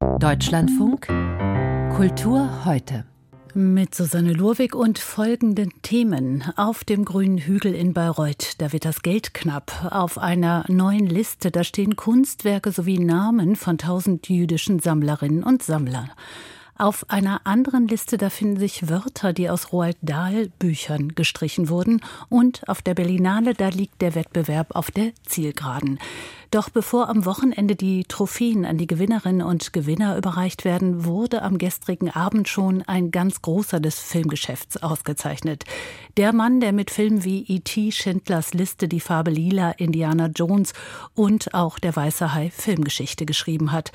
Deutschlandfunk 0.00 1.06
Kultur 1.96 2.64
heute. 2.64 3.04
Mit 3.54 3.96
Susanne 3.96 4.32
Lurwig 4.32 4.74
und 4.74 4.98
folgenden 5.00 5.72
Themen. 5.82 6.44
Auf 6.56 6.84
dem 6.84 7.04
grünen 7.04 7.38
Hügel 7.38 7.74
in 7.74 7.94
Bayreuth, 7.94 8.54
da 8.58 8.72
wird 8.72 8.84
das 8.84 9.02
Geld 9.02 9.34
knapp. 9.34 9.88
Auf 9.90 10.18
einer 10.18 10.64
neuen 10.68 11.06
Liste, 11.06 11.50
da 11.50 11.64
stehen 11.64 11.96
Kunstwerke 11.96 12.70
sowie 12.70 12.98
Namen 12.98 13.56
von 13.56 13.78
tausend 13.78 14.28
jüdischen 14.28 14.78
Sammlerinnen 14.78 15.42
und 15.42 15.62
Sammlern. 15.62 16.10
Auf 16.80 17.10
einer 17.10 17.40
anderen 17.44 17.88
Liste, 17.88 18.18
da 18.18 18.30
finden 18.30 18.60
sich 18.60 18.88
Wörter, 18.88 19.32
die 19.32 19.50
aus 19.50 19.72
Roald 19.72 19.96
Dahl 20.00 20.48
Büchern 20.60 21.08
gestrichen 21.16 21.68
wurden. 21.68 22.00
Und 22.28 22.68
auf 22.68 22.82
der 22.82 22.94
Berlinale, 22.94 23.54
da 23.54 23.68
liegt 23.68 24.00
der 24.00 24.14
Wettbewerb 24.14 24.76
auf 24.76 24.92
der 24.92 25.10
Zielgeraden. 25.26 25.98
Doch 26.52 26.70
bevor 26.70 27.08
am 27.08 27.24
Wochenende 27.24 27.74
die 27.74 28.04
Trophäen 28.04 28.64
an 28.64 28.78
die 28.78 28.86
Gewinnerinnen 28.86 29.42
und 29.42 29.72
Gewinner 29.72 30.16
überreicht 30.16 30.64
werden, 30.64 31.04
wurde 31.04 31.42
am 31.42 31.58
gestrigen 31.58 32.10
Abend 32.10 32.48
schon 32.48 32.82
ein 32.82 33.10
ganz 33.10 33.42
großer 33.42 33.80
des 33.80 33.98
Filmgeschäfts 33.98 34.76
ausgezeichnet. 34.76 35.64
Der 36.16 36.32
Mann, 36.32 36.60
der 36.60 36.72
mit 36.72 36.92
Filmen 36.92 37.24
wie 37.24 37.44
E.T., 37.48 37.90
Schindlers 37.90 38.54
Liste, 38.54 38.86
Die 38.86 39.00
Farbe 39.00 39.32
Lila, 39.32 39.72
Indiana 39.72 40.28
Jones 40.28 40.74
und 41.16 41.54
auch 41.54 41.80
Der 41.80 41.96
Weiße 41.96 42.34
Hai 42.34 42.50
Filmgeschichte 42.50 43.26
geschrieben 43.26 43.72
hat. 43.72 43.90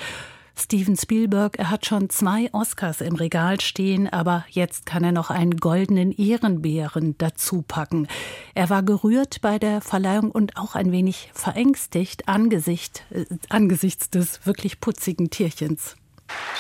Steven 0.56 0.96
Spielberg, 0.96 1.58
er 1.58 1.70
hat 1.70 1.86
schon 1.86 2.10
zwei 2.10 2.50
Oscars 2.54 3.02
im 3.02 3.16
Regal 3.16 3.60
stehen, 3.60 4.08
aber 4.08 4.46
jetzt 4.50 4.86
kann 4.86 5.04
er 5.04 5.12
noch 5.12 5.30
einen 5.30 5.58
goldenen 5.58 6.12
Ehrenbären 6.12 7.18
dazu 7.18 7.64
packen. 7.68 8.08
Er 8.54 8.70
war 8.70 8.84
gerührt 8.84 9.42
bei 9.42 9.58
der 9.58 9.82
Verleihung 9.82 10.30
und 10.32 10.56
auch 10.58 10.76
ein 10.76 10.92
wenig 10.92 11.32
verängstigt 11.34 12.28
angesichts, 12.28 13.02
äh, 13.10 13.26
angesichts 13.50 14.10
des 14.10 14.46
wirklich 14.46 14.80
putzigen 14.80 15.30
Tierchens. 15.30 15.96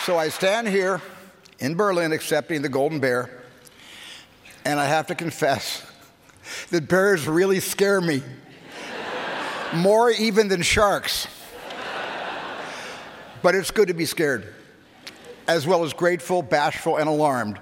So 0.05 0.19
I 0.19 0.29
stand 0.29 0.67
here 0.67 0.99
in 1.59 1.77
Berlin 1.77 2.11
accepting 2.11 2.63
the 2.63 2.69
Golden 2.69 2.99
Bear 2.99 3.29
and 4.65 4.79
I 4.79 4.85
have 4.85 5.05
to 5.07 5.15
confess 5.15 5.83
that 6.71 6.87
bears 6.87 7.27
really 7.27 7.59
scare 7.59 8.01
me. 8.01 8.21
More 9.73 10.11
even 10.11 10.49
than 10.49 10.63
sharks. 10.63 11.27
But 13.43 13.53
it's 13.55 13.69
good 13.69 13.89
to 13.89 13.93
be 13.93 14.05
scared, 14.05 14.47
as 15.47 15.67
well 15.67 15.83
as 15.83 15.93
grateful, 15.93 16.41
bashful, 16.41 16.97
and 16.97 17.07
alarmed. 17.07 17.59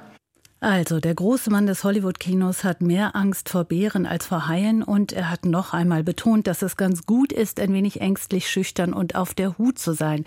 Also, 0.63 0.99
der 0.99 1.15
große 1.15 1.49
Mann 1.49 1.65
des 1.65 1.83
Hollywood-Kinos 1.83 2.63
hat 2.63 2.81
mehr 2.81 3.15
Angst 3.15 3.49
vor 3.49 3.63
Bären 3.63 4.05
als 4.05 4.27
vor 4.27 4.47
Haien 4.47 4.83
und 4.83 5.11
er 5.11 5.31
hat 5.31 5.43
noch 5.43 5.73
einmal 5.73 6.03
betont, 6.03 6.45
dass 6.45 6.61
es 6.61 6.77
ganz 6.77 7.07
gut 7.07 7.33
ist, 7.33 7.59
ein 7.59 7.73
wenig 7.73 7.99
ängstlich, 7.99 8.47
schüchtern 8.47 8.93
und 8.93 9.15
auf 9.15 9.33
der 9.33 9.57
Hut 9.57 9.79
zu 9.79 9.93
sein. 9.93 10.23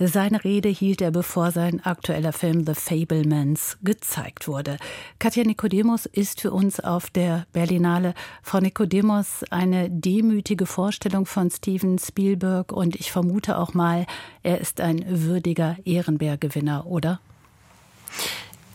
Seine 0.00 0.42
Rede 0.42 0.68
hielt 0.68 1.00
er, 1.02 1.12
bevor 1.12 1.52
sein 1.52 1.86
aktueller 1.86 2.32
Film 2.32 2.66
The 2.66 2.74
Fablemans 2.74 3.78
gezeigt 3.80 4.48
wurde. 4.48 4.78
Katja 5.20 5.44
Nikodemus 5.44 6.06
ist 6.06 6.40
für 6.40 6.50
uns 6.50 6.80
auf 6.80 7.08
der 7.08 7.46
Berlinale. 7.52 8.14
Frau 8.42 8.58
Nikodemus, 8.58 9.44
eine 9.50 9.88
demütige 9.88 10.66
Vorstellung 10.66 11.26
von 11.26 11.48
Steven 11.48 11.96
Spielberg 12.00 12.72
und 12.72 12.96
ich 12.96 13.12
vermute 13.12 13.56
auch 13.56 13.72
mal, 13.72 14.04
er 14.42 14.60
ist 14.60 14.80
ein 14.80 15.04
würdiger 15.08 15.76
Ehrenbärgewinner, 15.84 16.86
oder? 16.86 17.20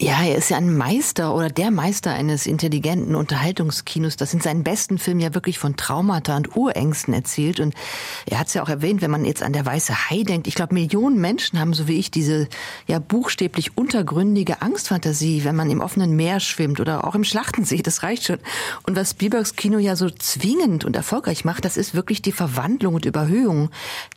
Ja, 0.04 0.24
er 0.24 0.36
ist 0.36 0.50
ja 0.50 0.58
ein 0.58 0.76
Meister 0.76 1.36
oder 1.36 1.50
der 1.50 1.70
Meister 1.70 2.12
eines 2.12 2.48
intelligenten 2.48 3.14
Unterhaltungskinos. 3.14 4.18
Das 4.18 4.34
in 4.34 4.40
seinen 4.40 4.64
besten 4.64 4.98
Filmen 4.98 5.20
ja 5.20 5.36
wirklich 5.36 5.60
von 5.60 5.76
Traumata 5.76 6.36
und 6.36 6.56
Urängsten 6.56 7.14
erzählt. 7.14 7.60
Und 7.60 7.76
er 8.26 8.40
hat 8.40 8.48
es 8.48 8.56
ja 8.56 8.64
auch 8.64 8.70
erwähnt, 8.70 9.04
wenn 9.04 9.12
man 9.12 9.26
jetzt 9.26 9.44
an 9.44 9.54
der 9.54 9.64
Weiße 9.64 10.10
Hai 10.10 10.24
denkt. 10.24 10.48
Ich 10.48 10.56
glaube, 10.56 10.74
Millionen 10.74 11.22
Menschen 11.22 11.60
haben, 11.60 11.76
so 11.76 11.88
wie 11.88 12.00
ich, 12.00 12.10
diese 12.10 12.48
ja 12.88 12.98
buchstäblich 12.98 13.78
untergründige 13.78 14.64
Angstfantasie, 14.64 15.44
wenn 15.44 15.56
man 15.56 15.70
im 15.70 15.82
offenen 15.82 16.16
Meer 16.16 16.40
schwimmt 16.40 16.80
oder 16.80 17.06
auch 17.06 17.14
im 17.14 17.24
Schlachtensee. 17.24 17.84
Das 17.84 18.02
reicht 18.02 18.24
schon. 18.24 18.40
Und 18.88 18.96
was 18.96 19.12
Spielbergs 19.12 19.56
Kino 19.56 19.78
ja 19.78 19.96
so 19.96 20.10
zwingend 20.10 20.84
und 20.84 20.96
erfolgreich 20.96 21.46
macht, 21.46 21.64
das 21.64 21.78
ist 21.78 21.94
wirklich 21.94 22.24
die 22.24 22.32
Verwandlung 22.32 22.96
und 22.96 23.06
Überhöhung 23.06 23.70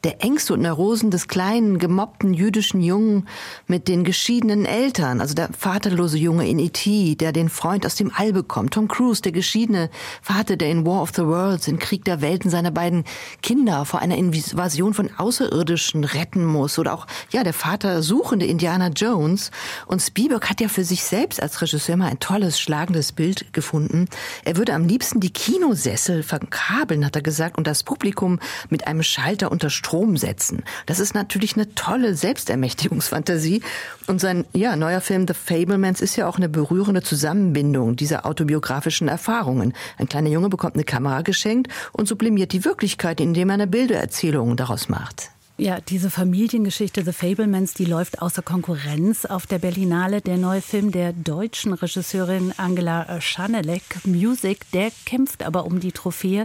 der 0.03 0.25
Ängste 0.25 0.55
und 0.55 0.63
Neurosen 0.63 1.11
des 1.11 1.29
kleinen, 1.29 1.79
gemobbten 1.79 2.33
jüdischen 2.33 2.81
Jungen 2.81 3.29
mit 3.67 3.87
den 3.87 4.03
geschiedenen 4.03 4.65
Eltern. 4.65 5.21
Also 5.21 5.35
der 5.35 5.51
vaterlose 5.75 6.19
Junge 6.19 6.49
in 6.49 6.61
E.T., 6.61 7.17
der 7.17 7.33
den 7.33 7.49
Freund 7.49 7.85
aus 7.85 7.97
dem 7.97 8.13
All 8.15 8.33
bekommt. 8.33 8.75
Tom 8.75 8.87
Cruise, 8.87 9.21
der 9.21 9.33
geschiedene 9.33 9.91
Vater, 10.23 10.57
der 10.57 10.71
in 10.71 10.87
War 10.87 11.03
of 11.03 11.11
the 11.17 11.25
Worlds, 11.25 11.67
in 11.67 11.81
Krieg 11.81 12.05
der 12.05 12.21
Welten, 12.21 12.49
seine 12.49 12.71
beiden 12.71 13.03
Kinder 13.43 13.85
vor 13.85 13.99
einer 13.99 14.17
Invasion 14.17 14.95
von 14.95 15.11
Außerirdischen 15.17 16.05
retten 16.05 16.45
muss. 16.45 16.79
Oder 16.79 16.95
auch, 16.95 17.09
ja, 17.31 17.43
der 17.43 17.55
Vater 17.55 18.05
suchende 18.05 18.47
Indiana 18.47 18.87
Jones. 18.87 19.51
Und 19.87 20.01
Spielberg 20.01 20.49
hat 20.49 20.61
ja 20.61 20.69
für 20.69 20.85
sich 20.85 21.03
selbst 21.03 21.43
als 21.43 21.61
Regisseur 21.61 21.97
mal 21.97 22.09
ein 22.09 22.21
tolles, 22.21 22.61
schlagendes 22.61 23.11
Bild 23.11 23.53
gefunden. 23.53 24.07
Er 24.45 24.57
würde 24.57 24.75
am 24.75 24.87
liebsten 24.87 25.19
die 25.19 25.33
Kinosessel 25.33 26.23
verkabeln, 26.23 27.05
hat 27.05 27.17
er 27.17 27.23
gesagt, 27.23 27.59
und 27.59 27.67
das 27.67 27.83
Publikum 27.83 28.39
mit 28.71 28.87
einem 28.87 29.03
Schalter 29.03 29.51
unter 29.51 29.71
Strom 29.71 30.19
setzen. 30.19 30.63
Das 30.87 31.01
ist 31.01 31.17
natürlich 31.17 31.57
eine 31.57 31.75
tolle 31.75 32.15
Selbstermächtigungsfantasie. 32.15 33.61
Und 34.07 34.21
sein, 34.21 34.45
ja, 34.53 34.77
neuer 34.77 35.01
Film 35.01 35.27
The 35.27 35.35
Fable 35.35 35.64
Fablemans 35.65 36.03
ist 36.03 36.17
ja 36.17 36.29
auch 36.29 36.37
eine 36.37 36.51
berührende 36.51 37.01
Zusammenbindung 37.01 37.97
dieser 37.97 38.27
autobiografischen 38.27 39.09
Erfahrungen. 39.09 39.73
Ein 39.97 40.11
kleiner 40.11 40.29
Junge 40.29 40.51
bekommt 40.51 40.75
eine 40.75 40.85
Kamera 40.85 41.23
geschenkt 41.23 41.73
und 41.93 42.07
sublimiert 42.07 42.53
die 42.53 42.67
Wirklichkeit, 42.67 43.19
indem 43.19 43.49
er 43.49 43.55
eine 43.55 43.67
Bildererzählung 43.67 44.59
daraus 44.59 44.91
macht. 44.91 45.31
Ja, 45.57 45.81
diese 45.81 46.11
Familiengeschichte 46.11 47.03
The 47.03 47.13
Fablemans, 47.13 47.73
die 47.73 47.87
läuft 47.87 48.21
außer 48.21 48.43
Konkurrenz 48.43 49.25
auf 49.25 49.47
der 49.47 49.59
Berlinale. 49.59 50.21
Der 50.21 50.37
neue 50.37 50.61
Film 50.61 50.91
der 50.91 51.15
deutschen 51.15 51.73
Regisseurin 51.73 52.53
Angela 52.59 53.23
Schanelek, 53.23 54.05
Music, 54.05 54.71
der 54.73 54.91
kämpft 55.07 55.43
aber 55.43 55.65
um 55.65 55.81
die 55.81 55.93
Trophäe. 55.93 56.45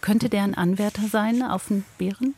Könnte 0.00 0.28
der 0.28 0.44
ein 0.44 0.54
Anwärter 0.54 1.08
sein 1.10 1.42
auf 1.42 1.66
den 1.66 1.84
Bären? 1.98 2.36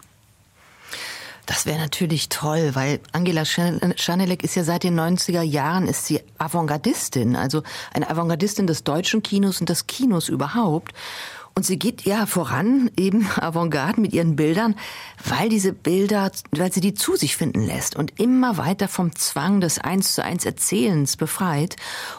Das 1.46 1.66
wäre 1.66 1.78
natürlich 1.78 2.28
toll, 2.28 2.70
weil 2.74 3.00
Angela 3.10 3.44
Schanelek 3.44 4.44
ist 4.44 4.54
ja 4.54 4.62
seit 4.62 4.84
den 4.84 4.98
90er 4.98 5.42
Jahren 5.42 5.88
ist 5.88 6.06
sie 6.06 6.20
Avantgardistin, 6.38 7.34
also 7.34 7.62
eine 7.92 8.08
Avantgardistin 8.08 8.66
des 8.66 8.84
deutschen 8.84 9.22
Kinos 9.22 9.60
und 9.60 9.68
des 9.68 9.86
Kinos 9.86 10.28
überhaupt. 10.28 10.92
Und 11.54 11.66
sie 11.66 11.78
geht 11.78 12.02
ja 12.02 12.24
voran, 12.24 12.90
eben 12.96 13.28
Avantgarde 13.36 14.00
mit 14.00 14.12
ihren 14.14 14.36
Bildern, 14.36 14.74
weil 15.22 15.48
diese 15.48 15.72
Bilder, 15.72 16.30
weil 16.50 16.72
sie 16.72 16.80
die 16.80 16.94
zu 16.94 17.16
sich 17.16 17.36
finden 17.36 17.62
lässt 17.66 17.94
und 17.96 18.18
immer 18.18 18.56
weiter 18.56 18.88
vom 18.88 19.14
Zwang 19.14 19.60
des 19.60 19.78
eins 19.78 20.14
zu 20.14 20.24
eins 20.24 20.46
Erzählens 20.46 21.16
befreit. 21.16 21.76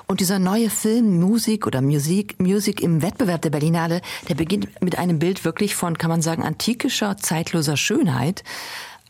Und 0.08 0.20
dieser 0.20 0.38
neue 0.38 0.70
Film 0.70 1.20
Musik 1.20 1.66
oder 1.66 1.82
Musik, 1.82 2.40
Musik 2.40 2.82
im 2.82 3.02
Wettbewerb 3.02 3.42
der 3.42 3.50
Berlinale, 3.50 4.02
der 4.30 4.36
beginnt 4.36 4.82
mit 4.82 5.00
einem 5.00 5.18
Bild 5.18 5.46
wirklich 5.46 5.76
von, 5.76 5.98
kann 5.98 6.12
man 6.12 6.22
sagen, 6.22 6.44
antikischer, 6.44 7.18
zeitloser 7.18 7.78
Schönheit. 7.78 8.44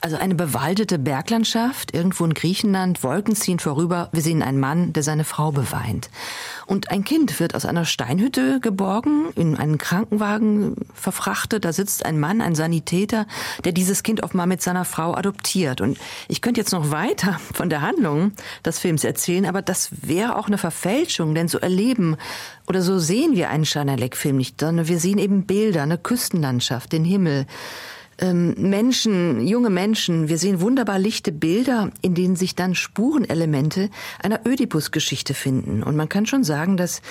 Also 0.03 0.17
eine 0.17 0.35
bewaldete 0.35 0.99
Berglandschaft, 0.99 1.95
irgendwo 1.95 2.25
in 2.25 2.33
Griechenland, 2.33 3.03
Wolken 3.03 3.37
ziehen 3.37 3.59
vorüber, 3.59 4.09
wir 4.11 4.21
sehen 4.21 4.43
einen 4.43 4.59
Mann, 4.59 4.91
der 4.91 5.01
seine 5.01 5.23
Frau 5.23 5.53
beweint. 5.53 6.09
Und 6.65 6.91
ein 6.91 7.05
Kind 7.05 7.39
wird 7.39 7.55
aus 7.55 7.63
einer 7.63 7.85
Steinhütte 7.85 8.59
geborgen, 8.59 9.27
in 9.35 9.55
einen 9.55 9.77
Krankenwagen 9.77 10.75
verfrachtet, 10.93 11.63
da 11.63 11.71
sitzt 11.71 12.05
ein 12.05 12.19
Mann, 12.19 12.41
ein 12.41 12.53
Sanitäter, 12.53 13.27
der 13.63 13.71
dieses 13.71 14.03
Kind 14.03 14.23
offenbar 14.23 14.45
mit 14.45 14.61
seiner 14.61 14.83
Frau 14.83 15.13
adoptiert. 15.13 15.79
Und 15.79 15.97
ich 16.27 16.41
könnte 16.41 16.59
jetzt 16.59 16.73
noch 16.73 16.91
weiter 16.91 17.39
von 17.53 17.69
der 17.69 17.79
Handlung 17.79 18.33
des 18.65 18.79
Films 18.79 19.05
erzählen, 19.05 19.45
aber 19.45 19.61
das 19.61 19.87
wäre 20.01 20.35
auch 20.35 20.47
eine 20.47 20.57
Verfälschung, 20.57 21.33
denn 21.33 21.47
so 21.47 21.59
erleben 21.59 22.17
oder 22.67 22.81
so 22.81 22.99
sehen 22.99 23.37
wir 23.37 23.49
einen 23.49 23.63
Schanalek-Film 23.63 24.35
nicht, 24.35 24.59
sondern 24.59 24.89
wir 24.89 24.99
sehen 24.99 25.17
eben 25.17 25.45
Bilder, 25.45 25.83
eine 25.83 25.97
Küstenlandschaft, 25.97 26.91
den 26.91 27.05
Himmel, 27.05 27.45
ähm, 28.19 28.55
Menschen, 28.57 29.45
junge 29.45 29.69
Menschen. 29.69 30.29
Wir 30.29 30.37
sehen 30.37 30.61
wunderbar 30.61 30.99
lichte 30.99 31.31
Bilder, 31.31 31.91
in 32.01 32.15
denen 32.15 32.35
sich 32.35 32.55
dann 32.55 32.75
Spurenelemente 32.75 33.89
einer 34.21 34.45
Ödipus-Geschichte 34.45 35.33
finden. 35.33 35.83
Und 35.83 35.95
man 35.95 36.09
kann 36.09 36.25
schon 36.25 36.43
sagen, 36.43 36.77
dass 36.77 37.01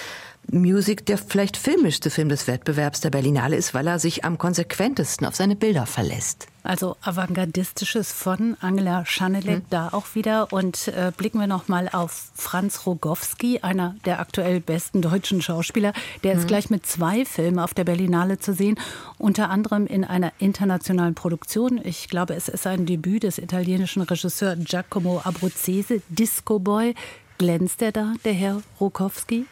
Music 0.51 1.07
der 1.07 1.19
vielleicht 1.19 1.57
filmischste 1.57 2.11
Film 2.11 2.29
des 2.29 2.47
Wettbewerbs 2.47 3.01
der 3.01 3.11
Berlinale 3.11 3.57
ist, 3.57 3.75
weil 3.75 3.87
er 3.87 3.99
sich 3.99 4.25
am 4.25 4.39
konsequentesten 4.39 5.27
auf 5.27 5.37
seine 5.37 5.57
Bilder 5.57 5.87
verlässt. 5.87 6.49
Also 6.63 6.97
avantgardistisches 7.01 8.13
von 8.13 8.57
Angela 8.61 9.05
Schanelek 9.05 9.57
hm. 9.57 9.67
da 9.71 9.89
auch 9.93 10.15
wieder. 10.15 10.53
Und 10.53 10.89
äh, 10.89 11.13
blicken 11.17 11.41
wir 11.41 11.47
noch 11.47 11.69
mal 11.69 11.89
auf 11.89 12.31
Franz 12.35 12.87
Rogowski, 12.87 13.61
einer 13.63 13.97
der 14.05 14.21
aktuell 14.21 14.61
besten 14.61 15.03
deutschen 15.03 15.43
Schauspieler. 15.43 15.93
Der 16.23 16.35
hm. 16.35 16.41
ist 16.41 16.49
gleich 16.49 16.71
mit 16.71 16.87
zwei 16.87 17.25
Filmen 17.25 17.59
auf 17.59 17.75
der 17.75 17.85
Berlinale 17.85 18.39
zu 18.39 18.55
sehen, 18.55 18.79
unter 19.19 19.51
anderem 19.51 19.87
in 19.87 20.05
einer 20.05 20.33
internationalen 20.39 21.15
Produktion. 21.15 21.81
Ich 21.83 22.09
glaube, 22.09 22.35
es 22.35 22.49
ist 22.49 22.67
ein 22.67 22.87
Debüt 22.87 23.25
des 23.25 23.39
italienischen 23.39 24.03
Regisseurs 24.03 24.59
Giacomo 24.65 25.21
Abruzzese, 25.25 26.03
Disco 26.09 26.59
Boy. 26.59 26.95
Glänzt 27.39 27.83
er 27.83 27.93
da, 27.93 28.15
der 28.25 28.35
Herr 28.35 28.63
Rogowski? 28.81 29.47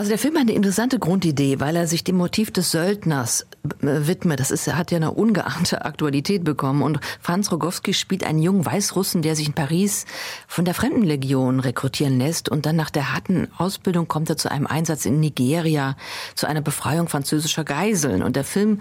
Also 0.00 0.08
der 0.08 0.18
Film 0.18 0.36
hat 0.36 0.44
eine 0.44 0.52
interessante 0.52 0.98
Grundidee, 0.98 1.60
weil 1.60 1.76
er 1.76 1.86
sich 1.86 2.02
dem 2.02 2.16
Motiv 2.16 2.50
des 2.50 2.70
Söldners 2.70 3.46
äh, 3.82 4.06
widmet. 4.06 4.40
Das 4.40 4.50
ist, 4.50 4.66
hat 4.74 4.90
ja 4.92 4.96
eine 4.96 5.10
ungeahnte 5.10 5.84
Aktualität 5.84 6.42
bekommen. 6.42 6.80
Und 6.80 7.00
Franz 7.20 7.52
Rogowski 7.52 7.92
spielt 7.92 8.24
einen 8.24 8.38
jungen 8.38 8.64
Weißrussen, 8.64 9.20
der 9.20 9.36
sich 9.36 9.48
in 9.48 9.52
Paris 9.52 10.06
von 10.48 10.64
der 10.64 10.72
Fremdenlegion 10.72 11.60
rekrutieren 11.60 12.18
lässt. 12.18 12.48
Und 12.48 12.64
dann 12.64 12.76
nach 12.76 12.88
der 12.88 13.12
harten 13.12 13.48
Ausbildung 13.58 14.08
kommt 14.08 14.30
er 14.30 14.38
zu 14.38 14.50
einem 14.50 14.66
Einsatz 14.66 15.04
in 15.04 15.20
Nigeria, 15.20 15.98
zu 16.34 16.46
einer 16.46 16.62
Befreiung 16.62 17.06
französischer 17.06 17.64
Geiseln. 17.64 18.22
Und 18.22 18.36
der 18.36 18.44
Film 18.44 18.80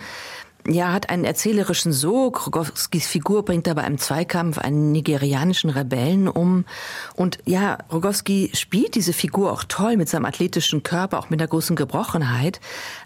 ja, 0.68 0.92
hat 0.92 1.10
einen 1.10 1.24
erzählerischen 1.24 1.94
Sog. 1.94 2.46
Rogowskis 2.46 3.08
Figur 3.08 3.44
bringt 3.44 3.66
dabei 3.66 3.86
im 3.86 3.98
Zweikampf 3.98 4.58
einen 4.58 4.92
nigerianischen 4.92 5.70
Rebellen 5.70 6.28
um. 6.28 6.66
Und 7.16 7.40
ja, 7.46 7.78
Rogowski 7.92 8.52
spielt 8.54 8.96
diese 8.96 9.14
Figur 9.14 9.52
auch 9.52 9.64
toll 9.64 9.98
mit 9.98 10.10
seinem 10.10 10.26
athletischen 10.26 10.84
Körper, 10.84 11.20
auch 11.20 11.30
mit 11.30 11.42
einer 11.42 11.48
großen 11.48 11.76
Gebrochenheit. 11.76 12.60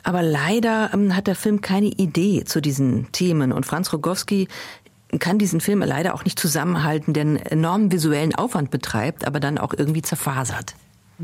Aber 0.03 0.23
leider 0.23 0.89
ähm, 0.93 1.15
hat 1.15 1.27
der 1.27 1.35
Film 1.35 1.61
keine 1.61 1.87
Idee 1.87 2.43
zu 2.43 2.61
diesen 2.61 3.11
Themen. 3.11 3.51
Und 3.51 3.65
Franz 3.65 3.93
Rogowski 3.93 4.47
kann 5.19 5.37
diesen 5.37 5.61
Film 5.61 5.81
leider 5.81 6.15
auch 6.15 6.25
nicht 6.25 6.39
zusammenhalten, 6.39 7.13
der 7.13 7.21
einen 7.21 7.37
enormen 7.37 7.91
visuellen 7.91 8.33
Aufwand 8.33 8.71
betreibt, 8.71 9.25
aber 9.27 9.39
dann 9.39 9.57
auch 9.59 9.73
irgendwie 9.77 10.01
zerfasert. 10.01 10.75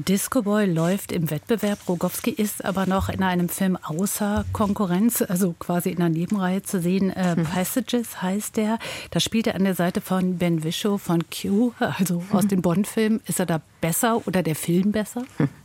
Disco 0.06 0.44
Boy 0.44 0.66
läuft 0.66 1.12
im 1.12 1.30
Wettbewerb. 1.30 1.80
Rogowski 1.88 2.30
ist 2.30 2.64
aber 2.64 2.86
noch 2.86 3.10
in 3.10 3.24
einem 3.24 3.50
Film 3.50 3.78
außer 3.82 4.46
Konkurrenz, 4.54 5.22
also 5.22 5.54
quasi 5.60 5.90
in 5.90 5.98
der 5.98 6.10
Nebenreihe 6.10 6.62
zu 6.62 6.82
sehen. 6.82 7.10
Äh, 7.10 7.36
hm. 7.36 7.44
Passages 7.44 8.22
heißt 8.22 8.58
der. 8.58 8.80
Da 9.12 9.20
spielt 9.20 9.48
er 9.48 9.56
an 9.56 9.64
der 9.64 9.76
Seite 9.76 10.02
von 10.02 10.38
Ben 10.38 10.64
Wischow 10.64 11.02
von 11.02 11.24
Q, 11.30 11.74
also 11.80 12.24
aus 12.32 12.44
hm. 12.44 12.50
den 12.50 12.62
Bond-Filmen. 12.62 13.22
Ist 13.26 13.40
er 13.40 13.46
da 13.46 13.62
besser 13.82 14.26
oder 14.26 14.44
der 14.44 14.56
Film 14.56 14.92
besser? 14.92 15.24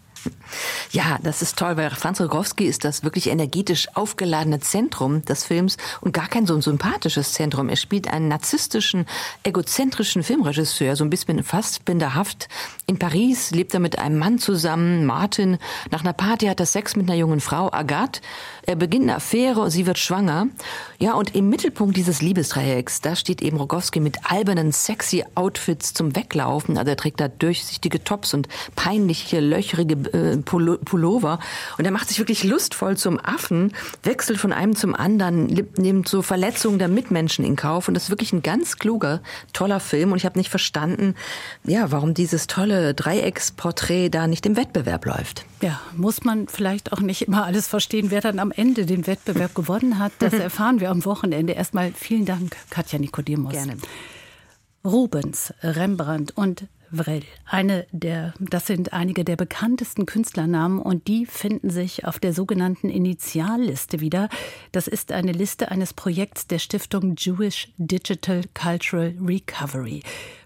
Ja, 0.90 1.18
das 1.22 1.42
ist 1.42 1.58
toll, 1.58 1.76
weil 1.76 1.90
Franz 1.90 2.20
Rogowski 2.20 2.64
ist 2.66 2.84
das 2.84 3.02
wirklich 3.02 3.28
energetisch 3.28 3.88
aufgeladene 3.94 4.60
Zentrum 4.60 5.24
des 5.24 5.44
Films 5.44 5.76
und 6.00 6.12
gar 6.12 6.28
kein 6.28 6.46
so 6.46 6.54
ein 6.54 6.62
sympathisches 6.62 7.32
Zentrum. 7.32 7.68
Er 7.68 7.76
spielt 7.76 8.08
einen 8.08 8.28
narzisstischen, 8.28 9.06
egozentrischen 9.42 10.22
Filmregisseur, 10.22 10.94
so 10.96 11.04
ein 11.04 11.10
bisschen 11.10 11.42
fast 11.42 11.84
binderhaft. 11.84 12.48
In 12.86 12.98
Paris 12.98 13.50
lebt 13.50 13.74
er 13.74 13.80
mit 13.80 13.98
einem 13.98 14.18
Mann 14.18 14.38
zusammen, 14.38 15.04
Martin. 15.04 15.58
Nach 15.90 16.02
einer 16.02 16.12
Party 16.12 16.46
hat 16.46 16.60
er 16.60 16.66
Sex 16.66 16.96
mit 16.96 17.08
einer 17.08 17.18
jungen 17.18 17.40
Frau, 17.40 17.72
Agathe. 17.72 18.20
Er 18.66 18.76
beginnt 18.76 19.04
eine 19.04 19.16
Affäre 19.16 19.60
und 19.60 19.70
sie 19.70 19.86
wird 19.86 19.98
schwanger. 19.98 20.46
Ja, 20.98 21.14
und 21.14 21.34
im 21.34 21.50
Mittelpunkt 21.50 21.96
dieses 21.96 22.22
Liebesdreiecks, 22.22 23.00
da 23.00 23.16
steht 23.16 23.42
eben 23.42 23.56
Rogowski 23.56 24.00
mit 24.00 24.30
albernen, 24.30 24.72
sexy 24.72 25.24
Outfits 25.34 25.92
zum 25.92 26.14
Weglaufen. 26.14 26.78
Also 26.78 26.90
er 26.90 26.96
trägt 26.96 27.20
da 27.20 27.28
durchsichtige 27.28 28.04
Tops 28.04 28.32
und 28.32 28.48
peinliche, 28.76 29.40
löcherige 29.40 29.96
äh, 30.14 30.36
Pullover. 30.38 31.38
Und 31.78 31.84
er 31.84 31.90
macht 31.90 32.08
sich 32.08 32.18
wirklich 32.18 32.44
lustvoll 32.44 32.96
zum 32.96 33.18
Affen, 33.18 33.72
wechselt 34.02 34.38
von 34.38 34.52
einem 34.52 34.76
zum 34.76 34.94
anderen, 34.94 35.66
nimmt 35.76 36.08
so 36.08 36.22
Verletzungen 36.22 36.78
der 36.78 36.88
Mitmenschen 36.88 37.44
in 37.44 37.56
Kauf. 37.56 37.88
Und 37.88 37.94
das 37.94 38.04
ist 38.04 38.10
wirklich 38.10 38.32
ein 38.32 38.42
ganz 38.42 38.76
kluger, 38.78 39.20
toller 39.52 39.80
Film. 39.80 40.12
Und 40.12 40.18
ich 40.18 40.24
habe 40.24 40.38
nicht 40.38 40.50
verstanden, 40.50 41.14
ja, 41.64 41.90
warum 41.90 42.14
dieses 42.14 42.46
tolle 42.46 42.94
Dreiecksporträt 42.94 44.08
da 44.10 44.26
nicht 44.26 44.46
im 44.46 44.56
Wettbewerb 44.56 45.04
läuft. 45.06 45.44
Ja, 45.60 45.80
muss 45.96 46.24
man 46.24 46.48
vielleicht 46.48 46.92
auch 46.92 47.00
nicht 47.00 47.22
immer 47.22 47.44
alles 47.44 47.66
verstehen, 47.66 48.10
wer 48.10 48.20
dann 48.20 48.38
am 48.38 48.52
Ende 48.52 48.86
den 48.86 49.06
Wettbewerb 49.06 49.54
gewonnen 49.54 49.98
hat. 49.98 50.12
Das 50.18 50.32
erfahren 50.32 50.80
wir 50.80 50.90
am 50.90 51.04
Wochenende. 51.04 51.54
Erstmal 51.54 51.92
vielen 51.92 52.24
Dank, 52.24 52.56
Katja 52.70 52.98
Nikodemos. 52.98 53.52
Gerne. 53.52 53.76
Rubens, 54.84 55.54
Rembrandt 55.62 56.36
und 56.36 56.64
Vrell. 56.96 57.22
Eine 57.44 57.86
der, 57.90 58.34
das 58.38 58.66
sind 58.66 58.92
einige 58.92 59.24
der 59.24 59.36
bekanntesten 59.36 60.06
Künstlernamen 60.06 60.78
und 60.78 61.08
die 61.08 61.26
finden 61.26 61.70
sich 61.70 62.04
auf 62.04 62.18
der 62.18 62.32
sogenannten 62.32 62.88
Initialliste 62.88 64.00
wieder. 64.00 64.28
Das 64.72 64.86
ist 64.86 65.12
eine 65.12 65.32
Liste 65.32 65.70
eines 65.70 65.92
Projekts 65.92 66.46
der 66.46 66.58
Stiftung 66.58 67.16
Jewish 67.18 67.68
Digital 67.78 68.42
Cultural 68.54 69.14
Recovery. 69.20 70.02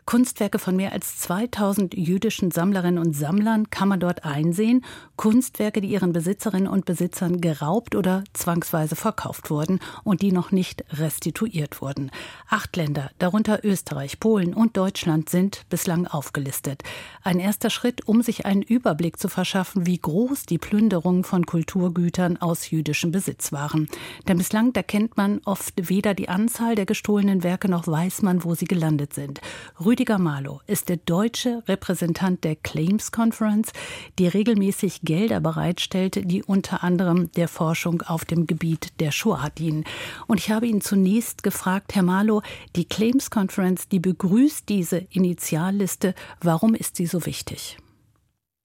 Kunstwerke 0.09 0.59
von 0.59 0.75
mehr 0.75 0.95
als 0.95 1.19
2000 1.19 1.93
jüdischen 1.93 2.51
Sammlerinnen 2.51 2.99
und 2.99 3.13
Sammlern 3.13 3.69
kann 3.69 3.89
man 3.89 4.01
dort 4.01 4.25
einsehen. 4.25 4.83
Kunstwerke, 5.17 5.83
die 5.83 5.89
ihren 5.89 6.15
Besitzerinnen 6.15 6.67
und 6.67 6.87
Besitzern 6.87 7.43
geraubt 7.43 7.95
oder 7.95 8.25
zwangsweise 8.33 8.97
verkauft 8.97 9.51
wurden 9.51 9.81
und 10.05 10.23
die 10.23 10.33
noch 10.33 10.51
nicht 10.51 10.83
restituiert 10.93 11.83
wurden. 11.83 12.11
Acht 12.49 12.75
Länder, 12.77 13.11
darunter 13.19 13.63
Österreich, 13.67 14.19
Polen 14.19 14.55
und 14.55 14.79
Deutschland, 14.79 15.29
sind 15.29 15.67
bislang 15.69 16.07
aufgelistet. 16.07 16.85
Ein 17.23 17.39
erster 17.39 17.69
Schritt, 17.69 18.09
um 18.09 18.23
sich 18.23 18.47
einen 18.47 18.63
Überblick 18.63 19.19
zu 19.19 19.29
verschaffen, 19.29 19.85
wie 19.85 19.99
groß 19.99 20.45
die 20.45 20.57
Plünderungen 20.57 21.23
von 21.23 21.45
Kulturgütern 21.45 22.39
aus 22.39 22.71
jüdischem 22.71 23.13
Besitz 23.13 23.53
waren. 23.53 23.91
Denn 24.27 24.39
bislang 24.39 24.73
da 24.73 24.83
kennt 24.83 25.19
man 25.19 25.43
oft 25.45 25.75
weder 25.77 26.15
die 26.15 26.31
Anzahl 26.31 26.77
der 26.77 26.87
gestohlenen 26.87 27.43
Werke 27.43 27.69
noch 27.69 27.87
weiß 27.87 28.23
man, 28.23 28.43
wo 28.43 28.55
sie 28.55 28.65
gelandet 28.65 29.13
sind. 29.13 29.43
Rüdiger 29.79 29.98
Marlow 30.06 30.61
ist 30.69 30.89
der 30.89 30.97
deutsche 30.97 31.62
Repräsentant 31.67 32.45
der 32.45 32.55
Claims 32.55 33.11
Conference, 33.11 33.73
die 34.19 34.29
regelmäßig 34.29 35.00
Gelder 35.03 35.41
bereitstellt, 35.41 36.21
die 36.31 36.45
unter 36.45 36.85
anderem 36.85 37.33
der 37.33 37.49
Forschung 37.49 38.03
auf 38.03 38.25
dem 38.25 38.47
Gebiet 38.47 39.00
der 39.00 39.11
Shoah 39.11 39.50
dienen. 39.50 39.85
Und 40.29 40.39
ich 40.39 40.50
habe 40.50 40.69
ihn 40.69 40.81
zunächst 40.81 41.43
gefragt, 41.43 41.97
Herr 41.97 42.05
Marlow, 42.05 42.43
die 42.77 42.85
Claims 42.85 43.31
Conference, 43.31 43.89
die 43.89 43.99
begrüßt 43.99 44.69
diese 44.69 44.99
Initialliste. 45.11 46.15
Warum 46.41 46.77
ist 46.77 46.95
sie 46.95 47.06
so 47.06 47.27
wichtig? 47.27 47.77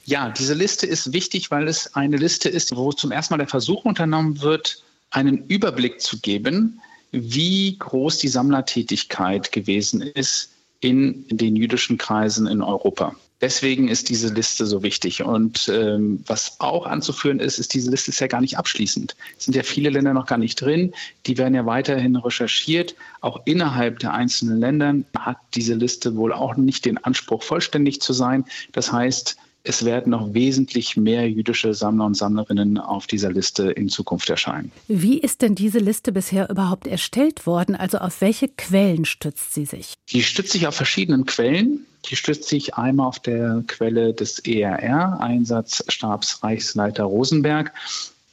Ja, 0.06 0.30
diese 0.30 0.54
Liste 0.54 0.86
ist 0.86 1.14
wichtig, 1.14 1.50
weil 1.50 1.68
es 1.68 1.96
eine 1.96 2.18
Liste 2.18 2.48
ist, 2.48 2.76
wo 2.76 2.92
zum 2.92 3.12
ersten 3.12 3.34
Mal 3.34 3.40
der 3.40 3.48
Versuch 3.48 3.86
unternommen 3.86 4.42
wird, 4.42 4.84
einen 5.10 5.48
Überblick 5.48 6.00
zu 6.00 6.20
geben, 6.20 6.80
wie 7.12 7.76
groß 7.80 8.20
die 8.20 8.28
Sammlertätigkeit 8.28 9.52
gewesen 9.52 10.02
ist 10.02 10.53
in 10.84 11.26
den 11.30 11.56
jüdischen 11.56 11.98
Kreisen 11.98 12.48
in 12.48 12.62
Europa. 12.62 13.16
Deswegen 13.44 13.90
ist 13.90 14.08
diese 14.08 14.34
Liste 14.34 14.66
so 14.66 14.84
wichtig. 14.84 15.22
Und 15.22 15.68
ähm, 15.68 16.24
was 16.28 16.62
auch 16.62 16.86
anzuführen 16.86 17.42
ist, 17.42 17.60
ist, 17.60 17.74
diese 17.74 17.92
Liste 17.92 18.12
ist 18.12 18.22
ja 18.22 18.28
gar 18.28 18.40
nicht 18.40 18.58
abschließend. 18.58 19.18
Es 19.38 19.44
sind 19.44 19.54
ja 19.54 19.64
viele 19.64 19.90
Länder 19.90 20.14
noch 20.14 20.28
gar 20.28 20.38
nicht 20.38 20.62
drin. 20.62 20.94
Die 21.26 21.38
werden 21.38 21.54
ja 21.54 21.66
weiterhin 21.66 22.16
recherchiert. 22.16 22.96
Auch 23.20 23.42
innerhalb 23.44 24.00
der 24.00 24.14
einzelnen 24.14 24.62
Länder 24.62 24.96
hat 25.18 25.38
diese 25.56 25.74
Liste 25.74 26.16
wohl 26.16 26.32
auch 26.32 26.56
nicht 26.56 26.86
den 26.86 26.98
Anspruch, 27.00 27.44
vollständig 27.44 28.00
zu 28.00 28.14
sein. 28.14 28.46
Das 28.72 28.94
heißt, 28.94 29.36
es 29.64 29.86
werden 29.86 30.12
noch 30.12 30.34
wesentlich 30.34 30.98
mehr 30.98 31.30
jüdische 31.30 31.74
Sammler 31.74 32.06
und 32.06 32.16
Sammlerinnen 32.16 32.78
auf 32.78 33.08
dieser 33.08 33.32
Liste 33.32 33.72
in 33.72 33.88
Zukunft 33.88 34.30
erscheinen. 34.30 34.72
Wie 34.90 35.18
ist 35.18 35.42
denn 35.42 35.56
diese 35.56 35.80
Liste 35.80 36.12
bisher 36.12 36.50
überhaupt 36.50 36.86
erstellt 36.86 37.46
worden? 37.46 37.76
Also 37.76 38.00
auf 38.00 38.20
welche 38.20 38.50
Quellen 38.50 39.06
stützt 39.06 39.54
sie 39.54 39.66
sich? 39.66 39.94
Die 40.10 40.22
stützt 40.22 40.52
sich 40.52 40.68
auf 40.68 40.76
verschiedenen 40.76 41.26
Quellen. 41.26 41.86
Die 42.10 42.18
stützt 42.18 42.50
sich 42.50 42.76
einmal 42.76 43.08
auf 43.08 43.20
der 43.20 43.64
Quelle 43.68 44.14
des 44.14 44.40
ERR, 44.40 45.22
Einsatzstabsreichsleiter 45.22 47.06
Rosenberg 47.06 47.72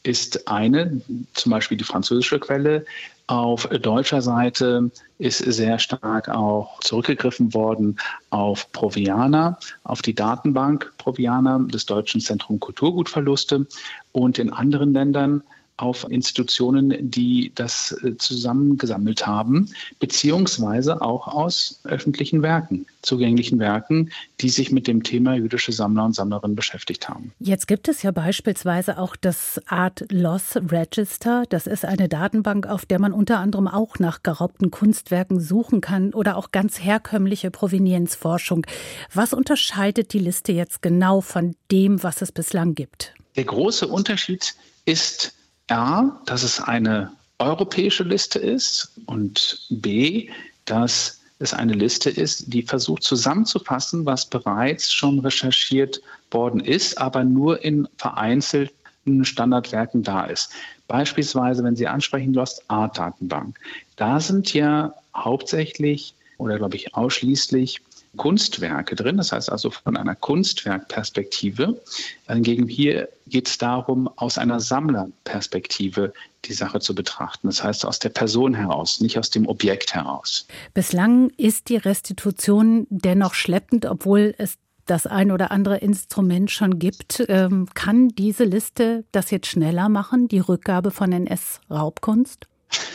ist 0.03 0.49
eine, 0.49 1.01
zum 1.35 1.53
Beispiel 1.53 1.77
die 1.77 1.85
französische 1.85 2.41
Quelle. 2.41 2.87
Auf 3.31 3.69
deutscher 3.69 4.23
Seite 4.23 4.91
ist 5.19 5.39
sehr 5.39 5.79
stark 5.79 6.29
auch 6.29 6.81
zurückgegriffen 6.81 7.55
worden 7.55 8.01
auf 8.31 8.73
Proviana, 8.73 9.57
auf 9.85 10.03
die 10.03 10.17
Datenbank 10.17 10.93
Proviana 10.99 11.61
des 11.61 11.87
Deutschen 11.87 12.21
Zentrum 12.21 12.59
Kulturgutverluste. 12.59 13.69
Und 14.11 14.41
in 14.41 14.53
anderen 14.53 14.93
Ländern 14.93 15.45
auf 15.81 16.07
Institutionen, 16.11 17.11
die 17.11 17.53
das 17.55 17.93
äh, 18.05 18.17
zusammengesammelt 18.17 19.27
haben, 19.27 19.71
beziehungsweise 19.99 21.01
auch 21.01 21.29
aus 21.29 21.81
öffentlichen 21.85 22.43
Werken, 22.43 22.87
zugänglichen 23.03 23.59
Werken, 23.59 24.11
die 24.41 24.51
sich 24.51 24.71
mit 24.71 24.87
dem 24.87 25.03
Thema 25.03 25.35
jüdische 25.35 25.73
Sammler 25.73 26.05
und 26.05 26.15
Sammlerinnen 26.15 26.57
beschäftigt 26.57 27.09
haben. 27.09 27.33
Jetzt 27.39 27.67
gibt 27.67 27.89
es 27.89 28.03
ja 28.03 28.11
beispielsweise 28.11 28.99
auch 28.99 29.17
das 29.17 29.61
Art 29.67 30.05
Loss 30.11 30.57
Register. 30.57 31.45
Das 31.49 31.67
ist 31.67 31.85
eine 31.85 32.09
Datenbank, 32.09 32.67
auf 32.67 32.85
der 32.85 33.01
man 33.01 33.13
unter 33.13 33.39
anderem 33.39 33.69
auch 33.69 33.99
nach 33.99 34.23
geraubten 34.23 34.71
Kunstwerken 34.71 35.41
suchen 35.41 35.81
kann 35.81 36.13
oder 36.13 36.37
auch 36.37 36.51
ganz 36.53 36.81
herkömmliche 36.81 37.51
Provenienzforschung. 37.51 38.67
Was 39.13 39.33
unterscheidet 39.33 40.13
die 40.13 40.19
Liste 40.19 40.53
jetzt 40.53 40.83
genau 40.83 41.21
von 41.21 41.55
dem, 41.71 42.03
was 42.03 42.23
es 42.23 42.33
bislang 42.33 42.75
gibt? 42.75 43.15
Der 43.37 43.45
große 43.45 43.87
Unterschied 43.87 44.55
ist, 44.85 45.35
A, 45.71 46.21
dass 46.27 46.43
es 46.43 46.61
eine 46.61 47.13
europäische 47.39 48.03
Liste 48.05 48.39
ist 48.39 48.93
und 49.07 49.67
B, 49.71 50.29
dass 50.65 51.21
es 51.39 51.55
eine 51.55 51.73
Liste 51.73 52.11
ist, 52.11 52.53
die 52.53 52.63
versucht 52.63 53.03
zusammenzufassen, 53.03 54.05
was 54.05 54.27
bereits 54.27 54.93
schon 54.93 55.19
recherchiert 55.21 56.01
worden 56.31 56.61
ist, 56.61 56.99
aber 56.99 57.25
nur 57.25 57.65
in 57.65 57.89
vereinzelten 57.97 59.25
Standardwerken 59.25 60.03
da 60.03 60.25
ist. 60.25 60.51
Beispielsweise, 60.87 61.65
wenn 61.65 61.77
Sie 61.77 61.89
ansprechen, 61.89 62.35
Lost 62.35 62.63
Art 62.69 62.99
Datenbank. 62.99 63.59
Da 63.97 64.21
sind 64.21 64.53
ja 64.53 64.93
hauptsächlich 65.17 66.15
oder 66.37 66.59
glaube 66.59 66.77
ich 66.77 66.95
ausschließlich 66.95 67.81
Kunstwerke 68.17 68.97
drin, 68.97 69.19
das 69.19 69.33
heißt 69.33 69.53
also 69.53 69.71
von 69.71 69.97
einer 69.97 70.17
Kunstwerkperspektive. 70.17 71.81
Hingegen 72.27 72.67
hier 72.67 73.09
geht 73.27 73.49
es 73.49 73.59
darum, 73.59 74.11
aus 74.17 74.37
einer 74.37 74.59
Sammlerperspektive 74.59 76.13
die 76.45 76.53
Sache 76.53 76.81
zu 76.81 76.95
betrachten. 76.95 77.47
Das 77.47 77.63
heißt 77.63 77.87
aus 77.87 77.99
der 77.99 78.09
Person 78.09 78.55
heraus, 78.55 79.01
nicht 79.01 79.19
aus 79.19 79.31
dem 79.31 79.47
Objekt 79.47 79.95
heraus. 79.95 80.47
Bislang 80.75 81.31
ist 81.37 81.69
die 81.69 81.77
Restitution 81.77 82.87
dennoch 82.91 83.35
schleppend, 83.35 83.87
obwohl 83.87 84.35
es 84.39 84.57
das 84.87 85.07
ein 85.07 85.31
oder 85.31 85.53
andere 85.53 85.79
Instrument 85.79 86.51
schon 86.51 86.81
gibt. 86.81 87.25
Ähm, 87.29 87.69
kann 87.75 88.09
diese 88.09 88.43
Liste 88.43 89.05
das 89.13 89.31
jetzt 89.31 89.47
schneller 89.47 89.89
machen, 89.89 90.27
die 90.27 90.41
Rückgabe 90.41 90.91
von 90.91 91.13
NS-Raubkunst? 91.13 92.49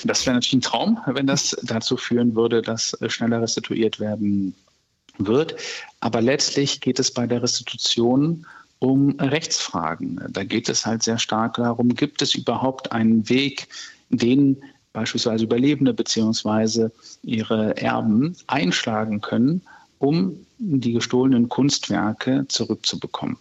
Das 0.04 0.26
wäre 0.26 0.36
natürlich 0.36 0.54
ein 0.54 0.62
Traum, 0.62 1.00
wenn 1.06 1.28
das 1.28 1.56
dazu 1.64 1.96
führen 1.98 2.36
würde, 2.36 2.62
dass 2.62 2.98
schneller 3.08 3.42
restituiert 3.42 4.00
werden 4.00 4.56
wird. 5.18 5.56
Aber 6.00 6.22
letztlich 6.22 6.82
geht 6.82 7.00
es 7.00 7.12
bei 7.12 7.28
der 7.28 7.44
Restitution 7.44 8.46
um 8.80 9.20
Rechtsfragen. 9.20 10.22
Da 10.30 10.44
geht 10.44 10.70
es 10.70 10.86
halt 10.86 11.04
sehr 11.04 11.18
stark 11.18 11.56
darum, 11.56 11.96
gibt 11.96 12.22
es 12.22 12.36
überhaupt 12.36 12.92
einen 12.92 13.28
Weg, 13.30 13.68
den 14.10 14.62
beispielsweise 14.94 15.44
Überlebende 15.44 15.94
bzw. 15.94 16.90
ihre 17.24 17.78
Erben 17.78 18.36
einschlagen 18.48 19.22
können, 19.22 19.62
um 20.00 20.46
die 20.58 20.94
gestohlenen 20.94 21.50
Kunstwerke 21.50 22.46
zurückzubekommen. 22.48 23.38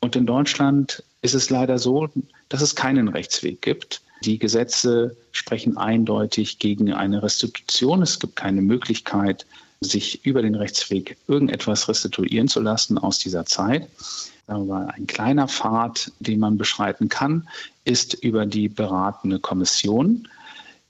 Und 0.00 0.16
in 0.16 0.26
Deutschland 0.26 1.02
ist 1.22 1.34
es 1.34 1.50
leider 1.50 1.78
so, 1.78 2.08
dass 2.48 2.62
es 2.62 2.74
keinen 2.74 3.08
Rechtsweg 3.08 3.62
gibt. 3.62 4.02
Die 4.24 4.38
Gesetze 4.38 5.16
sprechen 5.32 5.76
eindeutig 5.76 6.58
gegen 6.58 6.92
eine 6.92 7.22
Restitution. 7.22 8.02
Es 8.02 8.18
gibt 8.18 8.36
keine 8.36 8.62
Möglichkeit, 8.62 9.46
sich 9.80 10.24
über 10.24 10.42
den 10.42 10.54
Rechtsweg 10.54 11.16
irgendetwas 11.28 11.88
restituieren 11.88 12.48
zu 12.48 12.60
lassen 12.60 12.98
aus 12.98 13.18
dieser 13.18 13.46
Zeit. 13.46 13.88
Aber 14.46 14.88
ein 14.94 15.06
kleiner 15.06 15.46
Pfad, 15.46 16.10
den 16.20 16.40
man 16.40 16.56
beschreiten 16.56 17.08
kann, 17.08 17.48
ist 17.84 18.14
über 18.14 18.46
die 18.46 18.68
beratende 18.68 19.38
Kommission. 19.38 20.26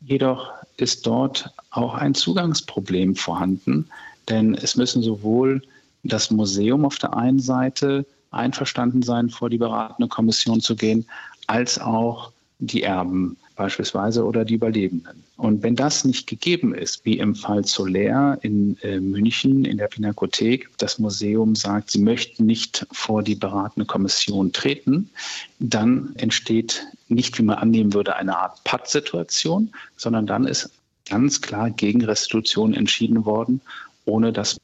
Jedoch 0.00 0.52
ist 0.76 1.06
dort 1.06 1.52
auch 1.70 1.94
ein 1.94 2.14
Zugangsproblem 2.14 3.16
vorhanden, 3.16 3.88
denn 4.28 4.54
es 4.54 4.76
müssen 4.76 5.02
sowohl 5.02 5.62
das 6.04 6.30
Museum 6.30 6.84
auf 6.84 6.98
der 6.98 7.16
einen 7.16 7.40
Seite 7.40 8.06
einverstanden 8.30 9.02
sein, 9.02 9.30
vor 9.30 9.50
die 9.50 9.58
beratende 9.58 10.08
Kommission 10.08 10.60
zu 10.60 10.76
gehen, 10.76 11.06
als 11.46 11.80
auch 11.80 12.32
die 12.60 12.82
Erben 12.82 13.36
beispielsweise 13.58 14.24
oder 14.24 14.44
die 14.44 14.54
Überlebenden. 14.54 15.24
Und 15.36 15.62
wenn 15.62 15.76
das 15.76 16.04
nicht 16.04 16.26
gegeben 16.26 16.74
ist, 16.74 17.04
wie 17.04 17.18
im 17.18 17.34
Fall 17.34 17.64
Soler 17.64 18.38
in 18.40 18.78
äh, 18.82 19.00
München 19.00 19.64
in 19.64 19.76
der 19.76 19.88
Pinakothek, 19.88 20.70
das 20.78 20.98
Museum 20.98 21.54
sagt, 21.56 21.90
sie 21.90 21.98
möchten 21.98 22.46
nicht 22.46 22.86
vor 22.92 23.22
die 23.22 23.34
beratende 23.34 23.84
Kommission 23.84 24.52
treten, 24.52 25.10
dann 25.58 26.14
entsteht 26.16 26.86
nicht, 27.08 27.36
wie 27.38 27.42
man 27.42 27.58
annehmen 27.58 27.92
würde, 27.92 28.16
eine 28.16 28.38
Art 28.38 28.62
Pattsituation, 28.64 29.70
sondern 29.96 30.26
dann 30.26 30.46
ist 30.46 30.70
ganz 31.08 31.40
klar 31.40 31.70
gegen 31.70 32.04
Restitution 32.04 32.74
entschieden 32.74 33.24
worden, 33.24 33.60
ohne 34.04 34.32
dass 34.32 34.56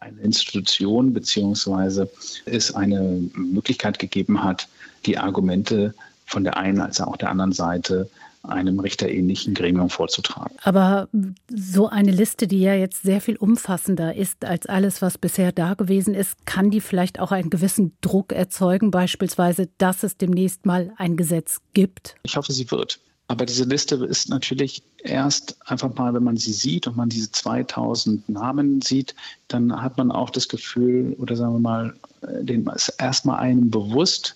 eine 0.00 0.20
Institution 0.22 1.12
beziehungsweise 1.12 2.10
es 2.46 2.74
eine 2.74 3.28
Möglichkeit 3.34 3.98
gegeben 3.98 4.42
hat, 4.42 4.68
die 5.04 5.18
Argumente 5.18 5.94
von 6.24 6.44
der 6.44 6.56
einen 6.56 6.80
als 6.80 7.00
auch 7.00 7.16
der 7.16 7.30
anderen 7.30 7.52
Seite 7.52 8.08
einem 8.42 8.80
richterähnlichen 8.80 9.54
Gremium 9.54 9.90
vorzutragen. 9.90 10.56
Aber 10.62 11.08
so 11.50 11.88
eine 11.88 12.10
Liste, 12.10 12.46
die 12.46 12.60
ja 12.60 12.74
jetzt 12.74 13.02
sehr 13.02 13.20
viel 13.20 13.36
umfassender 13.36 14.14
ist 14.14 14.44
als 14.44 14.66
alles, 14.66 15.02
was 15.02 15.18
bisher 15.18 15.52
da 15.52 15.74
gewesen 15.74 16.14
ist, 16.14 16.46
kann 16.46 16.70
die 16.70 16.80
vielleicht 16.80 17.20
auch 17.20 17.32
einen 17.32 17.50
gewissen 17.50 17.92
Druck 18.00 18.32
erzeugen, 18.32 18.90
beispielsweise, 18.90 19.68
dass 19.78 20.02
es 20.02 20.16
demnächst 20.16 20.66
mal 20.66 20.92
ein 20.96 21.16
Gesetz 21.16 21.60
gibt? 21.74 22.16
Ich 22.22 22.36
hoffe, 22.36 22.52
sie 22.52 22.70
wird. 22.70 23.00
Aber 23.30 23.44
diese 23.44 23.64
Liste 23.64 23.96
ist 24.06 24.30
natürlich 24.30 24.82
erst 25.04 25.58
einfach 25.68 25.94
mal, 25.94 26.14
wenn 26.14 26.24
man 26.24 26.38
sie 26.38 26.52
sieht 26.52 26.86
und 26.86 26.96
man 26.96 27.10
diese 27.10 27.30
2000 27.30 28.26
Namen 28.28 28.80
sieht, 28.80 29.14
dann 29.48 29.82
hat 29.82 29.98
man 29.98 30.10
auch 30.10 30.30
das 30.30 30.48
Gefühl, 30.48 31.14
oder 31.18 31.36
sagen 31.36 31.52
wir 31.52 31.60
mal, 31.60 31.94
äh, 32.22 32.42
den 32.42 32.66
ist 32.68 32.88
erstmal 32.98 33.38
einem 33.40 33.70
bewusst, 33.70 34.34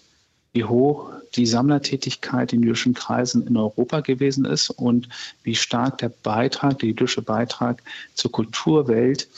wie 0.52 0.64
hoch 0.64 1.10
die 1.34 1.46
Sammlertätigkeit 1.46 2.52
in 2.52 2.62
jüdischen 2.62 2.94
Kreisen 2.94 3.46
in 3.46 3.56
Europa 3.56 4.00
gewesen 4.00 4.44
ist 4.44 4.70
und 4.70 5.08
wie 5.42 5.54
stark 5.54 5.98
der 5.98 6.10
Beitrag, 6.10 6.78
der 6.80 6.90
jüdische 6.90 7.22
Beitrag 7.22 7.82
zur 8.14 8.32
Kulturwelt 8.32 9.28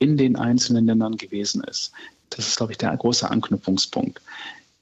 in 0.00 0.16
den 0.16 0.36
einzelnen 0.36 0.86
Ländern 0.86 1.16
gewesen 1.16 1.62
ist. 1.64 1.92
Das 2.30 2.48
ist, 2.48 2.56
glaube 2.56 2.72
ich, 2.72 2.78
der 2.78 2.96
große 2.96 3.30
Anknüpfungspunkt. 3.30 4.20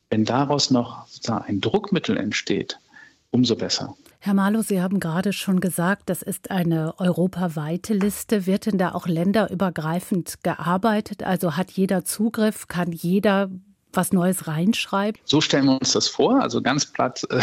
Wenn 0.08 0.24
daraus 0.24 0.70
noch 0.70 1.06
ein 1.28 1.60
Druckmittel 1.60 2.16
entsteht, 2.16 2.78
umso 3.30 3.56
besser. 3.56 3.94
Herr 4.18 4.34
Malo, 4.34 4.62
Sie 4.62 4.80
haben 4.80 5.00
gerade 5.00 5.32
schon 5.32 5.60
gesagt, 5.60 6.04
das 6.08 6.22
ist 6.22 6.50
eine 6.50 6.94
europaweite 6.98 7.92
Liste. 7.92 8.46
Wird 8.46 8.66
denn 8.66 8.78
da 8.78 8.92
auch 8.92 9.08
länderübergreifend 9.08 10.44
gearbeitet? 10.44 11.24
Also 11.24 11.56
hat 11.56 11.72
jeder 11.72 12.04
Zugriff? 12.04 12.68
Kann 12.68 12.92
jeder 12.92 13.50
was 13.96 14.12
Neues 14.12 14.46
reinschreibt? 14.46 15.20
So 15.24 15.40
stellen 15.40 15.66
wir 15.66 15.78
uns 15.78 15.92
das 15.92 16.08
vor, 16.08 16.40
also 16.40 16.62
ganz 16.62 16.86
platt 16.86 17.22
äh, 17.30 17.40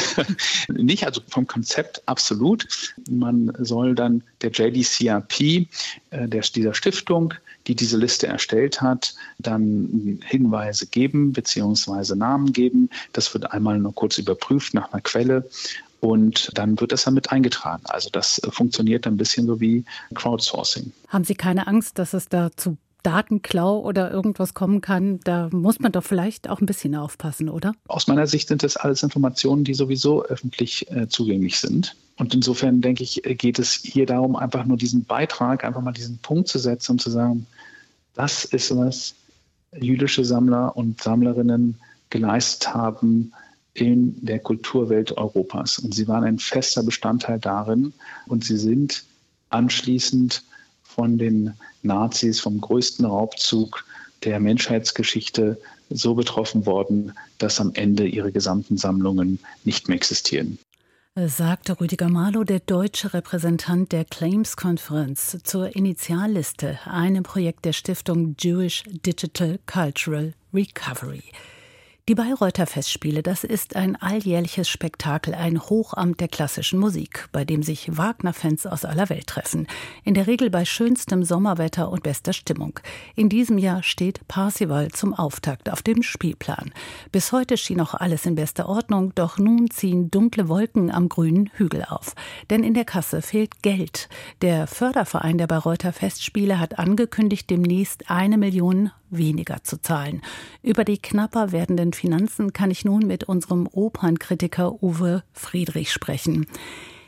nicht, 0.71 1.05
also 1.05 1.21
vom 1.27 1.47
Konzept 1.47 2.01
absolut. 2.07 2.67
Man 3.09 3.51
soll 3.59 3.95
dann 3.95 4.23
der 4.41 4.51
JDCRP, 4.51 5.41
äh, 5.41 5.67
der, 6.27 6.41
dieser 6.41 6.73
Stiftung, 6.73 7.33
die 7.67 7.75
diese 7.75 7.97
Liste 7.97 8.27
erstellt 8.27 8.81
hat, 8.81 9.13
dann 9.37 10.19
Hinweise 10.25 10.87
geben 10.87 11.33
bzw. 11.33 12.15
Namen 12.15 12.53
geben. 12.53 12.89
Das 13.13 13.33
wird 13.33 13.51
einmal 13.51 13.79
nur 13.79 13.93
kurz 13.93 14.17
überprüft 14.17 14.73
nach 14.73 14.91
einer 14.91 15.01
Quelle 15.01 15.49
und 15.99 16.49
dann 16.53 16.79
wird 16.79 16.91
das 16.91 17.03
damit 17.03 17.31
eingetragen. 17.31 17.83
Also 17.87 18.09
das 18.09 18.41
funktioniert 18.49 19.05
ein 19.05 19.17
bisschen 19.17 19.47
so 19.47 19.59
wie 19.59 19.83
Crowdsourcing. 20.13 20.91
Haben 21.07 21.23
Sie 21.23 21.35
keine 21.35 21.67
Angst, 21.67 21.99
dass 21.99 22.13
es 22.13 22.29
da 22.29 22.51
zu 22.55 22.77
Datenklau 23.03 23.79
oder 23.79 24.11
irgendwas 24.11 24.53
kommen 24.53 24.81
kann, 24.81 25.19
da 25.23 25.49
muss 25.51 25.79
man 25.79 25.91
doch 25.91 26.03
vielleicht 26.03 26.49
auch 26.49 26.59
ein 26.59 26.65
bisschen 26.65 26.95
aufpassen, 26.95 27.49
oder? 27.49 27.73
Aus 27.87 28.07
meiner 28.07 28.27
Sicht 28.27 28.49
sind 28.49 28.63
das 28.63 28.77
alles 28.77 29.03
Informationen, 29.03 29.63
die 29.63 29.73
sowieso 29.73 30.23
öffentlich 30.23 30.89
äh, 30.91 31.07
zugänglich 31.07 31.59
sind. 31.59 31.95
Und 32.17 32.33
insofern 32.33 32.81
denke 32.81 33.03
ich, 33.03 33.21
geht 33.23 33.59
es 33.59 33.73
hier 33.73 34.05
darum, 34.05 34.35
einfach 34.35 34.65
nur 34.65 34.75
diesen 34.75 35.05
Beitrag, 35.05 35.63
einfach 35.63 35.81
mal 35.81 35.93
diesen 35.93 36.17
Punkt 36.17 36.49
zu 36.49 36.59
setzen 36.59 36.93
und 36.93 37.01
zu 37.01 37.09
sagen, 37.09 37.47
das 38.13 38.43
ist 38.43 38.75
was 38.75 39.15
jüdische 39.79 40.25
Sammler 40.25 40.75
und 40.75 41.01
Sammlerinnen 41.01 41.79
geleistet 42.09 42.73
haben 42.73 43.31
in 43.73 44.17
der 44.25 44.39
Kulturwelt 44.39 45.17
Europas. 45.17 45.79
Und 45.79 45.93
sie 45.95 46.07
waren 46.07 46.25
ein 46.25 46.39
fester 46.39 46.83
Bestandteil 46.83 47.39
darin 47.39 47.93
und 48.27 48.43
sie 48.43 48.57
sind 48.57 49.05
anschließend 49.49 50.43
von 50.99 51.17
den 51.17 51.53
Nazis, 51.81 52.41
vom 52.41 52.59
größten 52.59 53.05
Raubzug 53.05 53.85
der 54.25 54.41
Menschheitsgeschichte 54.41 55.57
so 55.89 56.13
betroffen 56.13 56.65
worden, 56.65 57.13
dass 57.37 57.61
am 57.61 57.71
Ende 57.73 58.05
ihre 58.05 58.33
gesamten 58.33 58.75
Sammlungen 58.75 59.39
nicht 59.63 59.87
mehr 59.87 59.95
existieren 59.95 60.59
sagte 61.27 61.81
Rüdiger 61.81 62.07
Marlow, 62.07 62.45
der 62.45 62.59
deutsche 62.59 63.13
Repräsentant 63.13 63.91
der 63.91 64.05
Claims-Konferenz 64.05 65.37
zur 65.43 65.75
Initialliste, 65.75 66.79
einem 66.85 67.23
Projekt 67.23 67.65
der 67.65 67.73
Stiftung 67.73 68.35
Jewish 68.39 68.83
Digital 69.05 69.59
Cultural 69.65 70.33
Recovery. 70.53 71.23
Die 72.09 72.15
Bayreuther 72.15 72.65
Festspiele, 72.65 73.21
das 73.21 73.43
ist 73.43 73.75
ein 73.75 73.95
alljährliches 73.95 74.67
Spektakel, 74.67 75.35
ein 75.35 75.61
Hochamt 75.61 76.19
der 76.19 76.27
klassischen 76.27 76.79
Musik, 76.79 77.29
bei 77.31 77.45
dem 77.45 77.61
sich 77.61 77.95
Wagner-Fans 77.95 78.65
aus 78.65 78.83
aller 78.83 79.09
Welt 79.09 79.27
treffen. 79.27 79.67
In 80.03 80.15
der 80.15 80.25
Regel 80.25 80.49
bei 80.49 80.65
schönstem 80.65 81.23
Sommerwetter 81.23 81.91
und 81.91 82.01
bester 82.01 82.33
Stimmung. 82.33 82.79
In 83.15 83.29
diesem 83.29 83.59
Jahr 83.59 83.83
steht 83.83 84.27
Parsival 84.27 84.89
zum 84.89 85.13
Auftakt 85.13 85.69
auf 85.69 85.83
dem 85.83 86.01
Spielplan. 86.01 86.71
Bis 87.11 87.31
heute 87.31 87.57
schien 87.57 87.77
noch 87.77 87.93
alles 87.93 88.25
in 88.25 88.33
bester 88.33 88.67
Ordnung, 88.67 89.13
doch 89.13 89.37
nun 89.37 89.69
ziehen 89.69 90.09
dunkle 90.09 90.49
Wolken 90.49 90.89
am 90.89 91.09
grünen 91.09 91.51
Hügel 91.57 91.85
auf. 91.87 92.15
Denn 92.49 92.63
in 92.63 92.73
der 92.73 92.85
Kasse 92.85 93.21
fehlt 93.21 93.61
Geld. 93.61 94.09
Der 94.41 94.65
Förderverein 94.65 95.37
der 95.37 95.45
Bayreuther 95.45 95.93
Festspiele 95.93 96.59
hat 96.59 96.79
angekündigt, 96.79 97.51
demnächst 97.51 98.09
eine 98.09 98.39
Million 98.39 98.89
weniger 99.09 99.63
zu 99.63 99.81
zahlen. 99.81 100.21
Über 100.61 100.83
die 100.83 100.97
knapper 100.97 101.51
werdenden 101.51 101.93
Finanzen 101.99 102.53
kann 102.53 102.71
ich 102.71 102.85
nun 102.85 103.05
mit 103.05 103.25
unserem 103.25 103.67
Opernkritiker 103.67 104.81
Uwe 104.81 105.21
Friedrich 105.33 105.91
sprechen. 105.91 106.47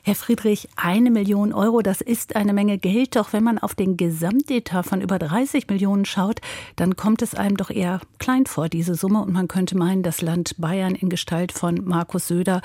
Herr 0.04 0.16
Friedrich, 0.16 0.68
eine 0.76 1.12
Million 1.12 1.54
Euro, 1.54 1.82
das 1.82 2.02
ist 2.02 2.36
eine 2.36 2.52
Menge 2.52 2.78
Geld, 2.78 3.16
doch 3.16 3.32
wenn 3.32 3.44
man 3.44 3.58
auf 3.58 3.74
den 3.74 3.96
Gesamtetat 3.96 4.86
von 4.86 5.00
über 5.00 5.18
30 5.18 5.70
Millionen 5.70 6.04
schaut, 6.04 6.42
dann 6.76 6.98
kommt 6.98 7.22
es 7.22 7.36
einem 7.36 7.56
doch 7.56 7.70
eher 7.70 8.02
klein 8.20 8.48
vor, 8.48 8.68
diese 8.68 8.96
Summe. 8.96 9.22
Und 9.22 9.32
man 9.32 9.48
könnte 9.48 9.78
meinen, 9.78 10.04
das 10.04 10.22
Land 10.22 10.56
Bayern 10.58 10.96
in 10.96 11.08
Gestalt 11.08 11.54
von 11.54 11.86
Markus 11.86 12.28
Söder, 12.28 12.62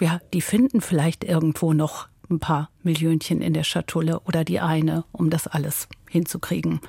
ja, 0.00 0.20
die 0.32 0.40
finden 0.40 0.80
vielleicht 0.80 1.22
irgendwo 1.22 1.72
noch 1.72 2.08
ein 2.30 2.40
paar 2.40 2.70
Millionchen 2.82 3.42
in 3.42 3.54
der 3.54 3.64
Schatulle 3.64 4.20
oder 4.20 4.42
die 4.42 4.58
eine, 4.58 5.04
um 5.12 5.30
das 5.30 5.46
alles 5.46 5.86
hinzukriegen. 6.08 6.80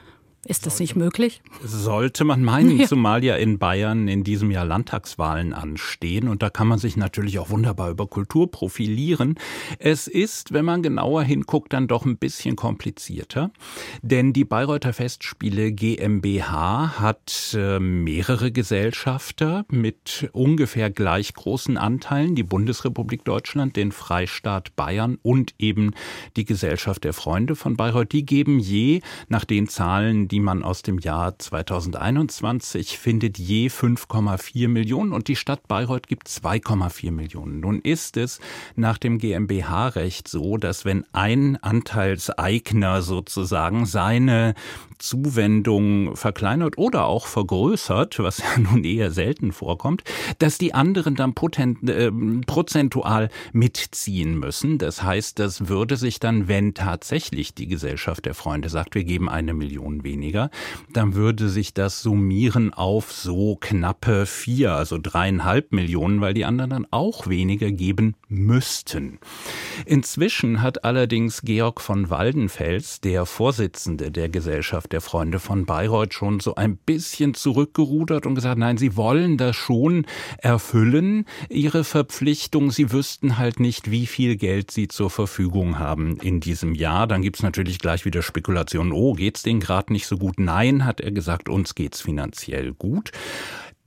Ist 0.48 0.65
das 0.65 0.79
nicht 0.79 0.95
möglich? 0.95 1.43
Sollte 1.63 2.24
man 2.24 2.43
meinen, 2.43 2.77
ja. 2.79 2.88
zumal 2.88 3.24
ja 3.24 3.36
in 3.36 3.60
Bayern 3.60 4.07
in 4.07 4.24
diesem 4.24 4.50
Jahr 4.50 4.65
Landtagswahlen 4.65 5.53
anstehen 5.53 6.27
und 6.27 6.41
da 6.41 6.50
kann 6.50 6.67
man 6.67 6.79
sich 6.79 6.98
natürlich 6.98 7.38
auch 7.38 7.51
wunderbar 7.51 7.91
über 7.91 8.07
Kultur 8.07 8.50
profilieren. 8.50 9.36
Es 9.77 10.07
ist, 10.07 10.51
wenn 10.51 10.65
man 10.65 10.81
genauer 10.81 11.21
hinguckt, 11.21 11.74
dann 11.74 11.88
doch 11.88 12.05
ein 12.05 12.17
bisschen 12.17 12.55
komplizierter, 12.55 13.51
denn 14.01 14.33
die 14.33 14.43
Bayreuther 14.43 14.93
Festspiele 14.93 15.74
GmbH 15.74 17.00
hat 17.00 17.55
äh, 17.55 17.79
mehrere 17.79 18.51
Gesellschafter 18.51 19.65
mit 19.69 20.27
ungefähr 20.33 20.89
gleich 20.89 21.36
großen 21.36 21.77
Anteilen, 21.77 22.33
die 22.33 22.43
Bundesrepublik 22.43 23.25
Deutschland, 23.25 23.75
den 23.75 23.91
Freistaat 23.91 24.75
Bayern 24.75 25.19
und 25.21 25.53
eben 25.60 25.91
die 26.36 26.45
Gesellschaft 26.45 27.03
der 27.03 27.13
Freunde 27.13 27.55
von 27.55 27.77
Bayreuth. 27.77 28.12
Die 28.12 28.25
geben 28.25 28.57
je 28.57 29.01
nach 29.29 29.45
den 29.45 29.67
Zahlen, 29.67 30.30
die 30.31 30.39
man 30.39 30.63
aus 30.63 30.81
dem 30.81 30.97
Jahr 30.97 31.38
2021 31.38 32.97
findet, 32.97 33.38
je 33.38 33.67
5,4 33.67 34.69
Millionen 34.69 35.11
und 35.11 35.27
die 35.27 35.35
Stadt 35.35 35.67
Bayreuth 35.67 36.07
gibt 36.07 36.27
2,4 36.27 37.11
Millionen. 37.11 37.59
Nun 37.59 37.79
ist 37.79 38.15
es 38.15 38.39
nach 38.75 38.97
dem 38.97 39.17
GmbH-Recht 39.17 40.27
so, 40.27 40.57
dass 40.57 40.85
wenn 40.85 41.05
ein 41.11 41.61
Anteilseigner 41.61 43.01
sozusagen 43.01 43.85
seine 43.85 44.55
Zuwendung 45.01 46.15
verkleinert 46.15 46.77
oder 46.77 47.05
auch 47.05 47.27
vergrößert, 47.27 48.20
was 48.20 48.39
ja 48.39 48.46
nun 48.58 48.84
eher 48.84 49.12
selten 49.12 49.51
vorkommt, 49.51 50.03
dass 50.39 50.58
die 50.58 50.74
anderen 50.74 51.15
dann 51.15 51.34
potent, 51.34 51.89
äh, 51.89 52.12
prozentual 52.46 53.29
mitziehen 53.51 54.38
müssen. 54.38 54.77
Das 54.77 55.03
heißt, 55.03 55.39
das 55.39 55.67
würde 55.67 55.98
sich 55.98 56.20
dann, 56.20 56.48
wenn 56.48 56.74
tatsächlich 56.74 57.53
die 57.53 57.67
Gesellschaft 57.67 58.25
der 58.25 58.34
Freunde 58.34 58.70
sagt, 58.70 58.96
wir 58.96 59.03
geben 59.03 59.29
eine 59.29 59.53
Million 59.53 60.03
weniger, 60.03 60.50
dann 60.93 61.15
würde 61.15 61.50
sich 61.50 61.74
das 61.74 62.01
summieren 62.01 62.74
auf 62.74 63.12
so 63.12 63.55
knappe 63.55 64.25
vier, 64.25 64.74
also 64.74 64.98
dreieinhalb 65.01 65.72
Millionen, 65.72 66.22
weil 66.22 66.34
die 66.34 66.46
anderen 66.46 66.70
dann 66.70 66.88
auch 66.91 67.27
weniger 67.27 67.72
geben 67.72 68.15
müssten. 68.27 69.20
Inzwischen 69.86 70.62
hat 70.62 70.84
allerdings 70.84 71.41
Georg 71.41 71.81
von 71.81 72.10
Waldenfels, 72.10 73.01
der 73.01 73.25
Vorsitzende 73.25 74.12
der 74.12 74.29
Gesellschaft 74.29 74.90
der 74.91 75.01
Freunde 75.01 75.39
von 75.39 75.65
Bayreuth 75.65 76.13
schon 76.13 76.39
so 76.39 76.55
ein 76.55 76.77
bisschen 76.77 77.33
zurückgerudert 77.33 78.25
und 78.25 78.36
gesagt, 78.36 78.57
nein, 78.57 78.77
sie 78.77 78.95
wollen 78.95 79.38
das 79.38 79.55
schon 79.55 80.05
erfüllen, 80.38 81.25
ihre 81.50 81.83
Verpflichtung. 81.83 82.71
Sie 82.71 82.91
wüssten 82.91 83.38
halt 83.38 83.60
nicht, 83.60 83.91
wie 83.91 84.05
viel 84.05 84.36
Geld 84.36 84.71
sie 84.71 84.88
zur 84.88 85.10
Verfügung 85.10 85.79
haben 85.79 86.17
in 86.17 86.39
diesem 86.39 86.75
Jahr. 86.75 87.07
Dann 87.07 87.21
gibt's 87.21 87.43
natürlich 87.43 87.79
gleich 87.79 88.05
wieder 88.05 88.21
Spekulationen, 88.21 88.91
oh, 88.91 89.13
geht's 89.13 89.43
denen 89.43 89.60
gerade 89.60 89.93
nicht 89.93 90.07
so 90.07 90.17
gut? 90.17 90.39
Nein, 90.39 90.86
hat 90.86 91.01
er 91.01 91.12
gesagt, 91.12 91.50
uns 91.50 91.75
geht's 91.75 92.01
finanziell 92.01 92.74
gut. 92.74 93.12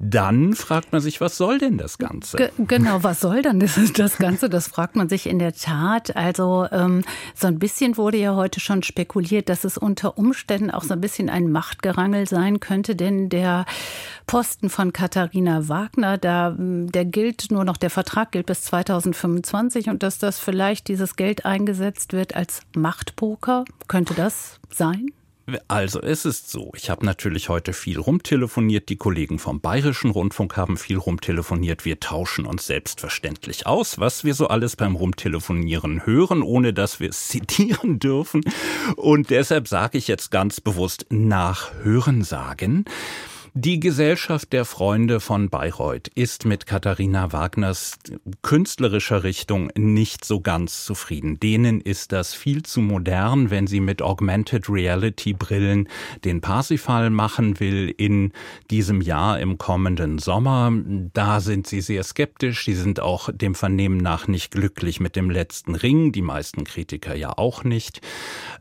Dann 0.01 0.55
fragt 0.55 0.93
man 0.93 1.01
sich, 1.01 1.21
was 1.21 1.37
soll 1.37 1.59
denn 1.59 1.79
das 1.79 1.99
Ganze? 1.99 2.37
G 2.37 2.49
genau, 2.59 3.05
was 3.05 3.21
soll 3.21 3.43
dann 3.43 3.61
das, 3.61 3.79
das, 3.95 4.19
Ganze? 4.19 4.51
Das 4.51 4.67
fragt 4.67 4.97
man 4.97 5.09
sich 5.09 5.27
in 5.27 5.39
der 5.39 5.55
Tat. 5.55 6.17
Also 6.17 6.67
ähm, 6.73 7.03
so 7.35 7.47
ein 7.47 7.61
bisschen 7.61 7.97
wurde 7.97 8.17
ja 8.17 8.35
heute 8.35 8.59
schon 8.59 8.83
spekuliert, 8.83 9.49
dass 9.49 9.63
es 9.63 9.79
unter 9.79 10.19
Umständen 10.19 10.71
auch 10.71 10.83
so 10.83 10.95
ein 10.95 11.01
bisschen 11.01 11.31
ein 11.31 11.51
Machtgerangel 11.51 12.29
sein 12.29 12.59
könnte, 12.59 12.97
denn 12.97 13.29
der 13.29 13.67
Posten 14.27 14.69
von 14.69 14.93
Katharina 14.93 15.69
Wagner, 15.69 16.19
da, 16.19 16.55
der 16.59 17.05
gilt 17.05 17.51
nur 17.51 17.65
noch, 17.65 17.77
der 17.77 17.91
Vertrag 17.91 18.33
gilt 18.33 18.47
bis 18.47 18.65
2025 18.65 19.91
und 19.91 20.03
dass 20.03 20.19
das 20.19 20.41
vielleicht 20.41 20.89
dieses 20.89 21.15
Geld 21.15 21.47
eingesetzt 21.47 22.13
wird 22.13 22.35
als 22.35 22.63
Machtpoker, 22.75 23.65
könnte 23.87 24.15
das 24.15 24.59
sein? 24.71 25.07
Also 25.69 26.01
es 26.01 26.25
ist 26.25 26.51
so, 26.51 26.73
ich 26.75 26.89
habe 26.89 27.05
natürlich 27.05 27.51
heute 27.51 27.75
viel 27.75 27.99
rumtelefoniert, 27.99 28.89
die 28.89 28.97
Kollegen 28.97 29.39
vom 29.39 29.61
Bayerischen 29.61 30.11
Rundfunk 30.11 30.57
haben 30.57 30.79
viel 30.79 30.97
rumtelefoniert, 30.97 31.85
wir 31.85 32.01
tauschen 32.01 32.47
uns 32.47 32.67
selbstverständlich 32.67 33.67
aus, 33.67 33.99
was 33.99 34.25
wir 34.25 34.33
so 34.33 34.49
alles 34.49 34.75
beim 34.77 34.97
Rumtelefonieren 34.97 36.07
hören, 36.07 36.43
ohne 36.43 36.73
dass 36.73 36.99
wir 36.99 37.11
es 37.11 37.29
zitieren 37.29 37.99
dürfen. 37.99 38.43
Und 38.97 39.29
deshalb 39.29 39.69
sage 39.69 39.99
ich 39.99 40.09
jetzt 40.09 40.31
ganz 40.31 40.63
bewusst 40.63 41.07
nach 41.11 41.75
Hörensagen. 41.83 42.87
Die 43.57 43.79
Gesellschaft 43.79 44.53
der 44.53 44.65
Freunde 44.65 45.21
von 45.21 45.49
Bayreuth 45.49 46.09
ist 46.17 46.45
mit 46.45 46.67
Katharina 46.67 47.33
Wagners 47.33 48.01
künstlerischer 48.43 49.23
Richtung 49.23 49.71
nicht 49.77 50.25
so 50.25 50.41
ganz 50.41 50.85
zufrieden. 50.85 51.39
Denen 51.39 51.81
ist 51.81 52.11
das 52.11 52.35
viel 52.35 52.65
zu 52.65 52.81
modern, 52.81 53.51
wenn 53.51 53.69
sie 53.69 53.79
mit 53.79 54.03
Augmented 54.03 54.69
Reality 54.69 55.35
Brillen 55.35 55.89
den 56.25 56.41
Parsifal 56.41 57.11
machen 57.11 57.61
will 57.61 57.95
in 57.97 58.33
diesem 58.73 59.01
Jahr 59.01 59.39
im 59.39 59.57
kommenden 59.57 60.19
Sommer. 60.19 60.73
Da 61.13 61.39
sind 61.39 61.69
sie 61.69 61.81
sehr 61.81 62.03
skeptisch. 62.03 62.65
Sie 62.65 62.75
sind 62.75 62.99
auch 62.99 63.31
dem 63.33 63.55
Vernehmen 63.55 63.99
nach 63.99 64.27
nicht 64.27 64.51
glücklich 64.51 64.99
mit 64.99 65.15
dem 65.15 65.31
letzten 65.31 65.77
Ring. 65.77 66.11
Die 66.11 66.23
meisten 66.23 66.65
Kritiker 66.65 67.15
ja 67.15 67.39
auch 67.39 67.63
nicht. 67.63 68.01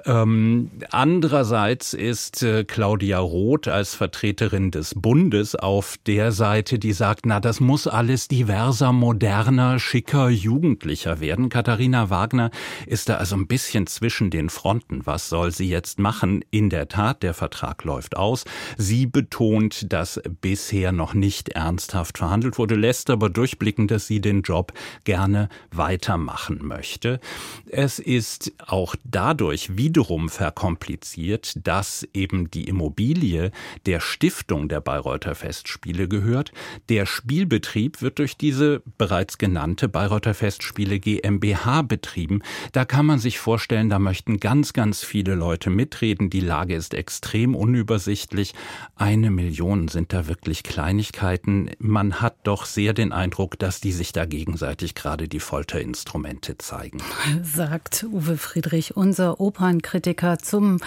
Ähm, 0.05 0.69
andererseits 0.91 1.95
ist 1.95 2.43
äh, 2.43 2.63
Claudia 2.63 3.17
Roth 3.17 3.67
als 3.67 3.95
Vertreterin 3.95 4.69
des 4.69 4.82
des 4.83 4.95
Bundes 4.95 5.55
auf 5.55 5.95
der 6.05 6.33
Seite, 6.33 6.77
die 6.77 6.91
sagt, 6.91 7.25
na, 7.25 7.39
das 7.39 7.61
muss 7.61 7.87
alles 7.87 8.27
diverser, 8.27 8.91
moderner, 8.91 9.79
schicker, 9.79 10.27
jugendlicher 10.27 11.21
werden. 11.21 11.47
Katharina 11.47 12.09
Wagner 12.09 12.51
ist 12.85 13.07
da 13.07 13.15
also 13.15 13.37
ein 13.37 13.47
bisschen 13.47 13.87
zwischen 13.87 14.29
den 14.29 14.49
Fronten. 14.49 15.05
Was 15.05 15.29
soll 15.29 15.51
sie 15.51 15.69
jetzt 15.69 15.99
machen? 15.99 16.43
In 16.51 16.69
der 16.69 16.89
Tat, 16.89 17.23
der 17.23 17.33
Vertrag 17.33 17.85
läuft 17.85 18.17
aus. 18.17 18.43
Sie 18.75 19.05
betont, 19.05 19.93
dass 19.93 20.19
bisher 20.41 20.91
noch 20.91 21.13
nicht 21.13 21.47
ernsthaft 21.47 22.17
verhandelt 22.17 22.57
wurde, 22.57 22.75
lässt 22.75 23.09
aber 23.09 23.29
durchblicken, 23.29 23.87
dass 23.87 24.05
sie 24.05 24.19
den 24.19 24.41
Job 24.41 24.73
gerne 25.05 25.47
weitermachen 25.71 26.59
möchte. 26.61 27.21
Es 27.69 27.99
ist 27.99 28.51
auch 28.67 28.97
dadurch 29.05 29.77
wiederum 29.77 30.27
verkompliziert, 30.27 31.65
dass 31.65 32.05
eben 32.13 32.51
die 32.51 32.65
Immobilie 32.65 33.51
der 33.85 34.01
Stiftung 34.01 34.67
der 34.73 34.81
Bayreuther 34.81 35.35
Festspiele 35.35 36.07
gehört. 36.07 36.51
Der 36.89 37.05
Spielbetrieb 37.05 38.01
wird 38.01 38.17
durch 38.17 38.37
diese 38.37 38.81
bereits 38.97 39.37
genannte 39.37 39.87
Bayreuther 39.87 40.33
Festspiele 40.33 40.99
GmbH 40.99 41.83
betrieben. 41.83 42.41
Da 42.71 42.83
kann 42.83 43.05
man 43.05 43.19
sich 43.19 43.37
vorstellen, 43.37 43.91
da 43.91 43.99
möchten 43.99 44.39
ganz, 44.39 44.73
ganz 44.73 45.03
viele 45.03 45.35
Leute 45.35 45.69
mitreden. 45.69 46.31
Die 46.31 46.39
Lage 46.39 46.73
ist 46.73 46.95
extrem 46.95 47.53
unübersichtlich. 47.53 48.55
Eine 48.95 49.29
Million 49.29 49.89
sind 49.89 50.11
da 50.11 50.27
wirklich 50.27 50.63
Kleinigkeiten. 50.63 51.69
Man 51.77 52.19
hat 52.19 52.37
doch 52.41 52.65
sehr 52.65 52.95
den 52.95 53.11
Eindruck, 53.11 53.59
dass 53.59 53.79
die 53.79 53.91
sich 53.91 54.11
da 54.11 54.25
gegenseitig 54.25 54.95
gerade 54.95 55.27
die 55.27 55.39
Folterinstrumente 55.39 56.57
zeigen. 56.57 56.97
Sagt 57.43 58.07
Uwe 58.11 58.37
Friedrich, 58.37 58.97
unser 58.97 59.39
Opernkritiker 59.39 60.39
zum 60.39 60.79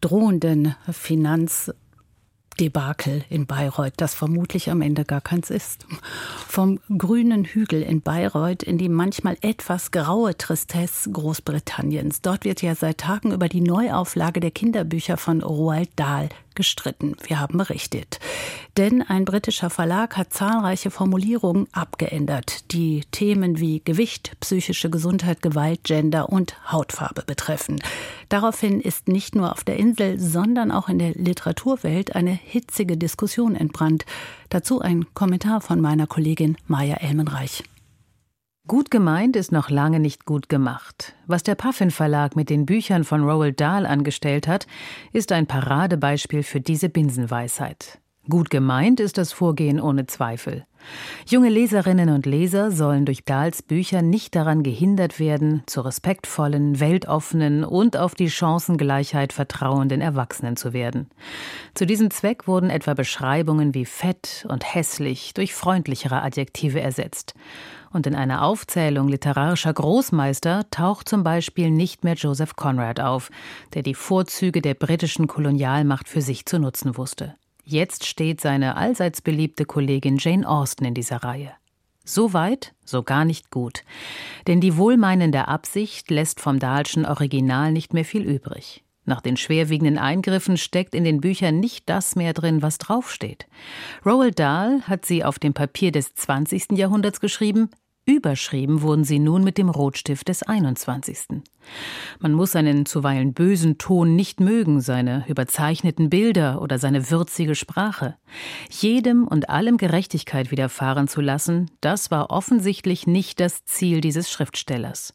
drohenden 0.00 0.74
Finanz 0.90 1.70
Debakel 2.60 3.24
in 3.30 3.46
Bayreuth, 3.46 3.94
das 3.96 4.14
vermutlich 4.14 4.70
am 4.70 4.82
Ende 4.82 5.04
gar 5.04 5.20
keins 5.20 5.50
ist. 5.50 5.86
Vom 6.46 6.80
grünen 6.96 7.44
Hügel 7.44 7.82
in 7.82 8.00
Bayreuth 8.02 8.62
in 8.62 8.78
die 8.78 8.88
manchmal 8.88 9.36
etwas 9.40 9.90
graue 9.90 10.36
Tristesse 10.36 11.10
Großbritanniens. 11.10 12.20
Dort 12.22 12.44
wird 12.44 12.62
ja 12.62 12.74
seit 12.74 12.98
Tagen 12.98 13.32
über 13.32 13.48
die 13.48 13.60
Neuauflage 13.60 14.40
der 14.40 14.50
Kinderbücher 14.50 15.16
von 15.16 15.42
Roald 15.42 15.90
Dahl 15.96 16.28
gestritten. 16.58 17.14
Wir 17.24 17.38
haben 17.38 17.56
berichtet. 17.56 18.18
Denn 18.76 19.00
ein 19.00 19.24
britischer 19.24 19.70
Verlag 19.70 20.16
hat 20.16 20.34
zahlreiche 20.34 20.90
Formulierungen 20.90 21.68
abgeändert, 21.72 22.72
die 22.72 23.02
Themen 23.12 23.60
wie 23.60 23.80
Gewicht, 23.84 24.36
psychische 24.40 24.90
Gesundheit, 24.90 25.40
Gewalt, 25.40 25.84
Gender 25.84 26.28
und 26.28 26.56
Hautfarbe 26.70 27.22
betreffen. 27.24 27.80
Daraufhin 28.28 28.80
ist 28.80 29.06
nicht 29.06 29.36
nur 29.36 29.52
auf 29.52 29.62
der 29.62 29.76
Insel, 29.76 30.18
sondern 30.18 30.72
auch 30.72 30.88
in 30.88 30.98
der 30.98 31.12
Literaturwelt 31.12 32.16
eine 32.16 32.32
hitzige 32.32 32.96
Diskussion 32.96 33.54
entbrannt. 33.54 34.04
Dazu 34.48 34.80
ein 34.80 35.06
Kommentar 35.14 35.60
von 35.60 35.80
meiner 35.80 36.08
Kollegin 36.08 36.56
Maja 36.66 36.96
Elmenreich. 36.96 37.62
Gut 38.68 38.90
gemeint 38.90 39.34
ist 39.34 39.50
noch 39.50 39.70
lange 39.70 39.98
nicht 39.98 40.26
gut 40.26 40.50
gemacht. 40.50 41.14
Was 41.26 41.42
der 41.42 41.54
Puffin 41.54 41.90
Verlag 41.90 42.36
mit 42.36 42.50
den 42.50 42.66
Büchern 42.66 43.02
von 43.02 43.24
Roald 43.24 43.58
Dahl 43.58 43.86
angestellt 43.86 44.46
hat, 44.46 44.66
ist 45.10 45.32
ein 45.32 45.46
Paradebeispiel 45.46 46.42
für 46.42 46.60
diese 46.60 46.90
Binsenweisheit. 46.90 47.98
Gut 48.28 48.50
gemeint 48.50 49.00
ist 49.00 49.16
das 49.16 49.32
Vorgehen 49.32 49.80
ohne 49.80 50.06
Zweifel. 50.06 50.66
Junge 51.26 51.48
Leserinnen 51.48 52.10
und 52.10 52.26
Leser 52.26 52.70
sollen 52.70 53.06
durch 53.06 53.24
Dahls 53.24 53.62
Bücher 53.62 54.02
nicht 54.02 54.36
daran 54.36 54.62
gehindert 54.62 55.18
werden, 55.18 55.62
zu 55.64 55.80
respektvollen, 55.80 56.78
weltoffenen 56.78 57.64
und 57.64 57.96
auf 57.96 58.14
die 58.14 58.30
Chancengleichheit 58.30 59.32
vertrauenden 59.32 60.02
Erwachsenen 60.02 60.56
zu 60.56 60.74
werden. 60.74 61.08
Zu 61.72 61.86
diesem 61.86 62.10
Zweck 62.10 62.46
wurden 62.46 62.68
etwa 62.68 62.92
Beschreibungen 62.92 63.72
wie 63.72 63.86
fett 63.86 64.46
und 64.50 64.74
hässlich 64.74 65.32
durch 65.32 65.54
freundlichere 65.54 66.20
Adjektive 66.20 66.82
ersetzt. 66.82 67.34
Und 67.90 68.06
in 68.06 68.14
einer 68.14 68.42
Aufzählung 68.42 69.08
literarischer 69.08 69.72
Großmeister 69.72 70.68
taucht 70.70 71.08
zum 71.08 71.24
Beispiel 71.24 71.70
nicht 71.70 72.04
mehr 72.04 72.14
Joseph 72.14 72.56
Conrad 72.56 73.00
auf, 73.00 73.30
der 73.74 73.82
die 73.82 73.94
Vorzüge 73.94 74.60
der 74.60 74.74
britischen 74.74 75.26
Kolonialmacht 75.26 76.08
für 76.08 76.20
sich 76.20 76.46
zu 76.46 76.58
nutzen 76.58 76.96
wusste. 76.96 77.34
Jetzt 77.64 78.06
steht 78.06 78.40
seine 78.40 78.76
allseits 78.76 79.20
beliebte 79.20 79.64
Kollegin 79.64 80.16
Jane 80.18 80.48
Austen 80.48 80.84
in 80.84 80.94
dieser 80.94 81.18
Reihe. 81.18 81.52
So 82.04 82.32
weit, 82.32 82.74
so 82.86 83.02
gar 83.02 83.26
nicht 83.26 83.50
gut. 83.50 83.84
Denn 84.46 84.62
die 84.62 84.78
wohlmeinende 84.78 85.46
Absicht 85.46 86.10
lässt 86.10 86.40
vom 86.40 86.58
Dahlschen 86.58 87.04
Original 87.04 87.70
nicht 87.70 87.92
mehr 87.92 88.06
viel 88.06 88.22
übrig. 88.22 88.82
Nach 89.08 89.22
den 89.22 89.38
schwerwiegenden 89.38 89.96
Eingriffen 89.96 90.58
steckt 90.58 90.94
in 90.94 91.02
den 91.02 91.22
Büchern 91.22 91.60
nicht 91.60 91.88
das 91.88 92.14
mehr 92.14 92.34
drin, 92.34 92.60
was 92.60 92.76
draufsteht. 92.76 93.46
Roald 94.04 94.38
Dahl 94.38 94.82
hat 94.82 95.06
sie 95.06 95.24
auf 95.24 95.38
dem 95.38 95.54
Papier 95.54 95.92
des 95.92 96.12
20. 96.12 96.72
Jahrhunderts 96.72 97.18
geschrieben, 97.18 97.70
Überschrieben 98.08 98.80
wurden 98.80 99.04
sie 99.04 99.18
nun 99.18 99.44
mit 99.44 99.58
dem 99.58 99.68
Rotstift 99.68 100.28
des 100.28 100.42
21. 100.42 101.42
Man 102.20 102.32
muss 102.32 102.52
seinen 102.52 102.86
zuweilen 102.86 103.34
bösen 103.34 103.76
Ton 103.76 104.16
nicht 104.16 104.40
mögen, 104.40 104.80
seine 104.80 105.26
überzeichneten 105.28 106.08
Bilder 106.08 106.62
oder 106.62 106.78
seine 106.78 107.10
würzige 107.10 107.54
Sprache. 107.54 108.16
Jedem 108.70 109.28
und 109.28 109.50
allem 109.50 109.76
Gerechtigkeit 109.76 110.50
widerfahren 110.50 111.06
zu 111.06 111.20
lassen, 111.20 111.70
das 111.82 112.10
war 112.10 112.30
offensichtlich 112.30 113.06
nicht 113.06 113.40
das 113.40 113.66
Ziel 113.66 114.00
dieses 114.00 114.30
Schriftstellers. 114.30 115.12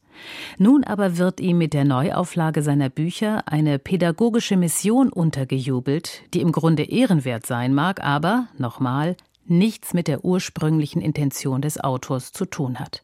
Nun 0.59 0.83
aber 0.83 1.17
wird 1.17 1.39
ihm 1.39 1.57
mit 1.57 1.73
der 1.73 1.85
Neuauflage 1.85 2.61
seiner 2.61 2.89
Bücher 2.89 3.47
eine 3.47 3.79
pädagogische 3.79 4.55
Mission 4.55 5.09
untergejubelt, 5.09 6.21
die 6.35 6.41
im 6.41 6.51
Grunde 6.51 6.83
ehrenwert 6.83 7.47
sein 7.47 7.73
mag, 7.73 8.03
aber, 8.03 8.49
nochmal, 8.59 9.15
nichts 9.45 9.93
mit 9.93 10.07
der 10.07 10.23
ursprünglichen 10.23 11.01
Intention 11.01 11.61
des 11.61 11.79
Autors 11.79 12.31
zu 12.31 12.45
tun 12.45 12.79
hat. 12.79 13.03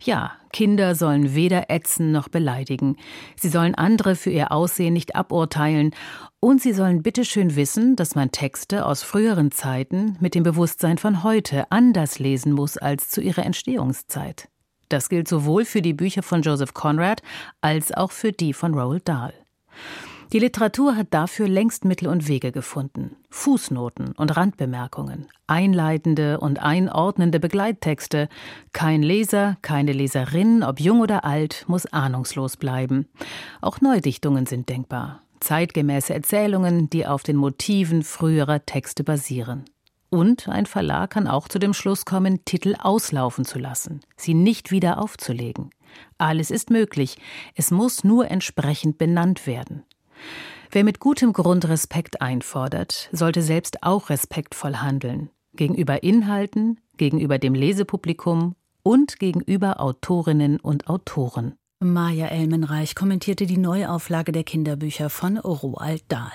Ja, 0.00 0.32
Kinder 0.52 0.94
sollen 0.94 1.34
weder 1.34 1.68
ätzen 1.70 2.12
noch 2.12 2.28
beleidigen, 2.28 2.96
sie 3.36 3.48
sollen 3.48 3.74
andere 3.74 4.14
für 4.14 4.30
ihr 4.30 4.52
Aussehen 4.52 4.94
nicht 4.94 5.16
aburteilen, 5.16 5.94
und 6.40 6.62
sie 6.62 6.72
sollen 6.72 7.02
bitteschön 7.02 7.56
wissen, 7.56 7.96
dass 7.96 8.14
man 8.14 8.30
Texte 8.30 8.86
aus 8.86 9.02
früheren 9.02 9.50
Zeiten 9.50 10.16
mit 10.20 10.36
dem 10.36 10.44
Bewusstsein 10.44 10.96
von 10.96 11.24
heute 11.24 11.70
anders 11.72 12.20
lesen 12.20 12.52
muss 12.52 12.78
als 12.78 13.08
zu 13.08 13.20
ihrer 13.20 13.44
Entstehungszeit. 13.44 14.48
Das 14.88 15.08
gilt 15.08 15.26
sowohl 15.26 15.64
für 15.64 15.82
die 15.82 15.92
Bücher 15.94 16.22
von 16.22 16.42
Joseph 16.42 16.74
Conrad 16.74 17.22
als 17.60 17.92
auch 17.92 18.12
für 18.12 18.32
die 18.32 18.52
von 18.52 18.74
Roald 18.74 19.08
Dahl. 19.08 19.34
Die 20.32 20.38
Literatur 20.38 20.94
hat 20.94 21.06
dafür 21.10 21.48
längst 21.48 21.86
Mittel 21.86 22.06
und 22.06 22.28
Wege 22.28 22.52
gefunden. 22.52 23.16
Fußnoten 23.30 24.12
und 24.12 24.36
Randbemerkungen, 24.36 25.26
einleitende 25.46 26.38
und 26.38 26.62
einordnende 26.62 27.40
Begleittexte. 27.40 28.28
Kein 28.74 29.02
Leser, 29.02 29.56
keine 29.62 29.92
Leserin, 29.92 30.62
ob 30.62 30.80
jung 30.80 31.00
oder 31.00 31.24
alt, 31.24 31.64
muss 31.66 31.86
ahnungslos 31.86 32.58
bleiben. 32.58 33.08
Auch 33.62 33.80
Neudichtungen 33.80 34.44
sind 34.44 34.68
denkbar. 34.68 35.22
Zeitgemäße 35.40 36.12
Erzählungen, 36.12 36.90
die 36.90 37.06
auf 37.06 37.22
den 37.22 37.36
Motiven 37.36 38.02
früherer 38.02 38.66
Texte 38.66 39.04
basieren. 39.04 39.64
Und 40.10 40.48
ein 40.48 40.66
Verlag 40.66 41.10
kann 41.10 41.26
auch 41.26 41.48
zu 41.48 41.58
dem 41.58 41.72
Schluss 41.72 42.04
kommen, 42.04 42.44
Titel 42.44 42.74
auslaufen 42.78 43.46
zu 43.46 43.58
lassen, 43.58 44.00
sie 44.16 44.34
nicht 44.34 44.70
wieder 44.70 45.00
aufzulegen. 45.00 45.70
Alles 46.18 46.50
ist 46.50 46.70
möglich, 46.70 47.16
es 47.54 47.70
muss 47.70 48.04
nur 48.04 48.30
entsprechend 48.30 48.98
benannt 48.98 49.46
werden. 49.46 49.84
Wer 50.70 50.84
mit 50.84 51.00
gutem 51.00 51.32
Grund 51.32 51.68
Respekt 51.68 52.20
einfordert, 52.20 53.08
sollte 53.12 53.42
selbst 53.42 53.82
auch 53.82 54.10
respektvoll 54.10 54.76
handeln. 54.76 55.30
Gegenüber 55.54 56.02
Inhalten, 56.02 56.78
gegenüber 56.96 57.38
dem 57.38 57.54
Lesepublikum 57.54 58.54
und 58.82 59.18
gegenüber 59.18 59.80
Autorinnen 59.80 60.60
und 60.60 60.88
Autoren. 60.88 61.54
Maja 61.80 62.26
Elmenreich 62.26 62.96
kommentierte 62.96 63.46
die 63.46 63.56
Neuauflage 63.56 64.32
der 64.32 64.42
Kinderbücher 64.42 65.10
von 65.10 65.38
Roald 65.38 66.02
Dahl. 66.08 66.32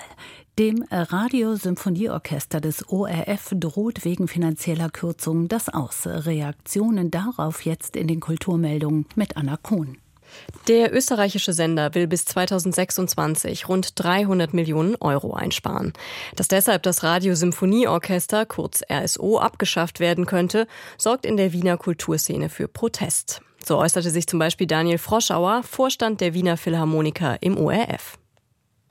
Dem 0.58 0.84
Radiosymphonieorchester 0.90 2.60
des 2.60 2.88
ORF 2.88 3.52
droht 3.54 4.04
wegen 4.04 4.26
finanzieller 4.26 4.88
Kürzungen 4.88 5.48
das 5.48 5.68
Aus. 5.68 6.06
Reaktionen 6.06 7.10
darauf 7.10 7.64
jetzt 7.64 7.94
in 7.96 8.06
den 8.06 8.20
Kulturmeldungen 8.20 9.06
mit 9.16 9.36
Anna 9.36 9.58
Kohn. 9.58 9.98
Der 10.68 10.94
österreichische 10.94 11.52
Sender 11.52 11.94
will 11.94 12.06
bis 12.06 12.24
2026 12.24 13.68
rund 13.68 13.92
300 13.96 14.54
Millionen 14.54 14.96
Euro 14.96 15.34
einsparen. 15.34 15.92
Dass 16.36 16.48
deshalb 16.48 16.82
das 16.82 17.02
Radiosymphonieorchester, 17.02 18.46
kurz 18.46 18.82
RSO, 18.90 19.38
abgeschafft 19.38 20.00
werden 20.00 20.26
könnte, 20.26 20.66
sorgt 20.96 21.26
in 21.26 21.36
der 21.36 21.52
Wiener 21.52 21.76
Kulturszene 21.76 22.48
für 22.48 22.68
Protest. 22.68 23.42
So 23.64 23.78
äußerte 23.78 24.10
sich 24.10 24.26
zum 24.26 24.38
Beispiel 24.38 24.66
Daniel 24.66 24.98
Froschauer, 24.98 25.62
Vorstand 25.62 26.20
der 26.20 26.34
Wiener 26.34 26.56
Philharmoniker 26.56 27.38
im 27.40 27.56
ORF. 27.56 28.18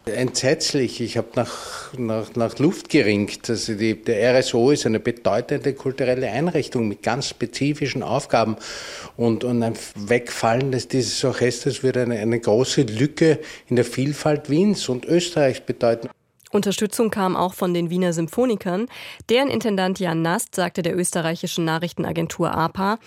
Entsetzlich. 0.06 1.00
Ich 1.00 1.16
habe 1.16 1.30
nach, 1.36 1.94
nach, 1.98 2.36
nach 2.36 2.60
Luft 2.60 2.89
geringt. 2.89 3.50
Also 3.50 3.76
die, 3.76 4.02
der 4.02 4.38
RSO 4.38 4.72
ist 4.72 4.86
eine 4.86 5.00
bedeutende 5.00 5.74
kulturelle 5.74 6.30
Einrichtung 6.30 6.89
mit 6.89 7.04
ganz 7.04 7.30
spezifischen 7.30 8.04
Aufgaben. 8.04 8.58
Und, 9.16 9.46
und 9.46 9.63
ein 9.63 9.76
Wegfallen 9.96 10.72
dieses 10.72 11.24
Orchesters 11.24 11.84
würde 11.84 12.02
eine, 12.02 12.20
eine 12.20 12.39
große 12.39 12.82
Lücke 12.82 13.39
in 13.70 13.78
der 13.78 13.86
Vielfalt 13.86 14.50
Wiens 14.50 14.89
und 14.89 15.06
Österreichs 15.06 15.62
bedeuten. 15.62 16.10
Unterstützung 16.54 17.10
kam 17.10 17.36
auch 17.36 17.54
von 17.54 17.74
den 17.74 17.89
Wiener 17.89 18.13
Symphonikern. 18.13 18.88
Deren 19.30 19.50
Intendant 19.50 20.00
Jan 20.00 20.22
Nast 20.22 20.56
sagte 20.56 20.82
der 20.82 20.96
österreichischen 20.96 21.66
Nachrichtenagentur 21.66 22.54
APA, 22.54 23.00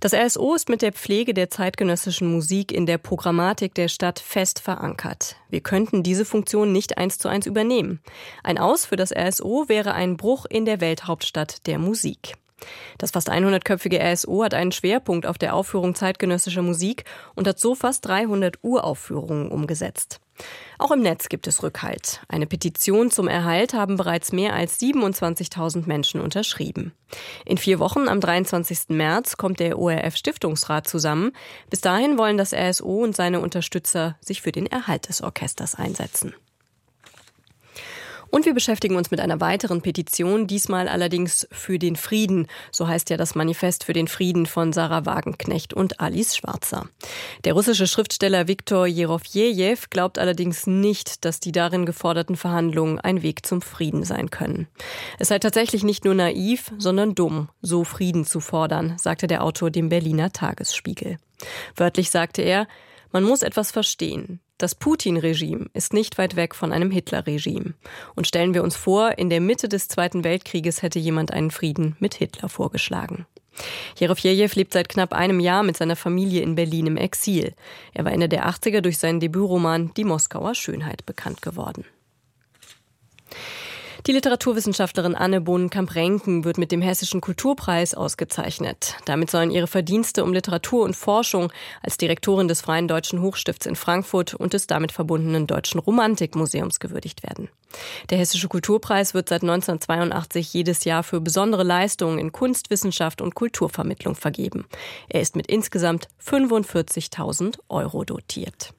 das 0.00 0.14
RSO 0.14 0.54
ist 0.54 0.68
mit 0.68 0.82
der 0.82 0.92
Pflege 0.92 1.34
der 1.34 1.50
zeitgenössischen 1.50 2.32
Musik 2.32 2.72
in 2.72 2.86
der 2.86 2.98
Programmatik 2.98 3.74
der 3.74 3.88
Stadt 3.88 4.20
fest 4.20 4.60
verankert. 4.60 5.36
Wir 5.50 5.60
könnten 5.60 6.02
diese 6.02 6.24
Funktion 6.24 6.72
nicht 6.72 6.96
eins 6.96 7.18
zu 7.18 7.28
eins 7.28 7.46
übernehmen. 7.46 8.00
Ein 8.42 8.58
Aus 8.58 8.86
für 8.86 8.96
das 8.96 9.12
RSO 9.12 9.64
wäre 9.68 9.94
ein 9.94 10.16
Bruch 10.16 10.46
in 10.46 10.64
der 10.64 10.80
Welthauptstadt 10.80 11.66
der 11.66 11.78
Musik. 11.78 12.34
Das 12.98 13.10
fast 13.10 13.30
100-köpfige 13.30 14.00
RSO 14.00 14.44
hat 14.44 14.54
einen 14.54 14.72
Schwerpunkt 14.72 15.26
auf 15.26 15.38
der 15.38 15.54
Aufführung 15.54 15.94
zeitgenössischer 15.94 16.62
Musik 16.62 17.04
und 17.34 17.46
hat 17.46 17.58
so 17.58 17.74
fast 17.74 18.06
300 18.06 18.58
Uraufführungen 18.62 19.50
umgesetzt. 19.50 20.20
Auch 20.78 20.90
im 20.90 21.00
Netz 21.00 21.28
gibt 21.28 21.46
es 21.46 21.62
Rückhalt. 21.62 22.22
Eine 22.28 22.46
Petition 22.46 23.10
zum 23.10 23.28
Erhalt 23.28 23.74
haben 23.74 23.96
bereits 23.96 24.32
mehr 24.32 24.54
als 24.54 24.80
27.000 24.80 25.86
Menschen 25.86 26.20
unterschrieben. 26.20 26.92
In 27.44 27.58
vier 27.58 27.78
Wochen, 27.78 28.08
am 28.08 28.20
23. 28.20 28.88
März, 28.88 29.36
kommt 29.36 29.60
der 29.60 29.78
ORF 29.78 30.16
Stiftungsrat 30.16 30.88
zusammen. 30.88 31.32
Bis 31.70 31.80
dahin 31.80 32.18
wollen 32.18 32.38
das 32.38 32.52
RSO 32.54 33.02
und 33.02 33.14
seine 33.14 33.40
Unterstützer 33.40 34.16
sich 34.20 34.42
für 34.42 34.52
den 34.52 34.66
Erhalt 34.66 35.08
des 35.08 35.22
Orchesters 35.22 35.74
einsetzen. 35.74 36.34
Und 38.32 38.46
wir 38.46 38.54
beschäftigen 38.54 38.96
uns 38.96 39.10
mit 39.10 39.20
einer 39.20 39.42
weiteren 39.42 39.82
Petition, 39.82 40.46
diesmal 40.46 40.88
allerdings 40.88 41.46
für 41.52 41.78
den 41.78 41.96
Frieden. 41.96 42.46
So 42.70 42.88
heißt 42.88 43.10
ja 43.10 43.18
das 43.18 43.34
Manifest 43.34 43.84
für 43.84 43.92
den 43.92 44.08
Frieden 44.08 44.46
von 44.46 44.72
Sarah 44.72 45.04
Wagenknecht 45.04 45.74
und 45.74 46.00
Alice 46.00 46.34
Schwarzer. 46.34 46.88
Der 47.44 47.52
russische 47.52 47.86
Schriftsteller 47.86 48.48
Viktor 48.48 48.86
Jerofjejew 48.86 49.76
glaubt 49.90 50.18
allerdings 50.18 50.66
nicht, 50.66 51.26
dass 51.26 51.40
die 51.40 51.52
darin 51.52 51.84
geforderten 51.84 52.36
Verhandlungen 52.36 52.98
ein 52.98 53.22
Weg 53.22 53.44
zum 53.44 53.60
Frieden 53.60 54.02
sein 54.02 54.30
können. 54.30 54.66
Es 55.18 55.28
sei 55.28 55.38
tatsächlich 55.38 55.84
nicht 55.84 56.06
nur 56.06 56.14
naiv, 56.14 56.72
sondern 56.78 57.14
dumm, 57.14 57.50
so 57.60 57.84
Frieden 57.84 58.24
zu 58.24 58.40
fordern, 58.40 58.96
sagte 58.96 59.26
der 59.26 59.44
Autor 59.44 59.70
dem 59.70 59.90
Berliner 59.90 60.32
Tagesspiegel. 60.32 61.18
Wörtlich 61.76 62.10
sagte 62.10 62.40
er, 62.40 62.66
man 63.12 63.24
muss 63.24 63.42
etwas 63.42 63.72
verstehen. 63.72 64.40
Das 64.62 64.76
Putin-Regime 64.76 65.70
ist 65.74 65.92
nicht 65.92 66.18
weit 66.18 66.36
weg 66.36 66.54
von 66.54 66.72
einem 66.72 66.92
Hitler-Regime. 66.92 67.74
Und 68.14 68.28
stellen 68.28 68.54
wir 68.54 68.62
uns 68.62 68.76
vor, 68.76 69.18
in 69.18 69.28
der 69.28 69.40
Mitte 69.40 69.68
des 69.68 69.88
Zweiten 69.88 70.22
Weltkrieges 70.22 70.82
hätte 70.82 71.00
jemand 71.00 71.32
einen 71.32 71.50
Frieden 71.50 71.96
mit 71.98 72.14
Hitler 72.14 72.48
vorgeschlagen. 72.48 73.26
Jerofjejew 73.98 74.50
lebt 74.54 74.72
seit 74.72 74.88
knapp 74.88 75.14
einem 75.14 75.40
Jahr 75.40 75.64
mit 75.64 75.76
seiner 75.76 75.96
Familie 75.96 76.42
in 76.42 76.54
Berlin 76.54 76.86
im 76.86 76.96
Exil. 76.96 77.54
Er 77.92 78.04
war 78.04 78.12
Ende 78.12 78.28
der 78.28 78.48
80er 78.48 78.82
durch 78.82 78.98
seinen 78.98 79.18
Debütroman 79.18 79.94
Die 79.96 80.04
Moskauer 80.04 80.54
Schönheit 80.54 81.04
bekannt 81.06 81.42
geworden. 81.42 81.84
Die 84.08 84.12
Literaturwissenschaftlerin 84.12 85.14
Anne 85.14 85.40
Bohnenkamp-Renken 85.40 86.42
wird 86.42 86.58
mit 86.58 86.72
dem 86.72 86.82
Hessischen 86.82 87.20
Kulturpreis 87.20 87.94
ausgezeichnet. 87.94 88.96
Damit 89.04 89.30
sollen 89.30 89.52
ihre 89.52 89.68
Verdienste 89.68 90.24
um 90.24 90.32
Literatur 90.32 90.82
und 90.82 90.96
Forschung 90.96 91.52
als 91.82 91.98
Direktorin 91.98 92.48
des 92.48 92.62
Freien 92.62 92.88
Deutschen 92.88 93.22
Hochstifts 93.22 93.64
in 93.64 93.76
Frankfurt 93.76 94.34
und 94.34 94.54
des 94.54 94.66
damit 94.66 94.90
verbundenen 94.90 95.46
Deutschen 95.46 95.78
Romantikmuseums 95.78 96.80
gewürdigt 96.80 97.22
werden. 97.22 97.48
Der 98.10 98.18
Hessische 98.18 98.48
Kulturpreis 98.48 99.14
wird 99.14 99.28
seit 99.28 99.42
1982 99.42 100.52
jedes 100.52 100.84
Jahr 100.84 101.04
für 101.04 101.20
besondere 101.20 101.62
Leistungen 101.62 102.18
in 102.18 102.32
Kunst, 102.32 102.70
Wissenschaft 102.70 103.20
und 103.20 103.36
Kulturvermittlung 103.36 104.16
vergeben. 104.16 104.66
Er 105.08 105.20
ist 105.20 105.36
mit 105.36 105.46
insgesamt 105.46 106.08
45.000 106.20 107.60
Euro 107.68 108.02
dotiert. 108.02 108.74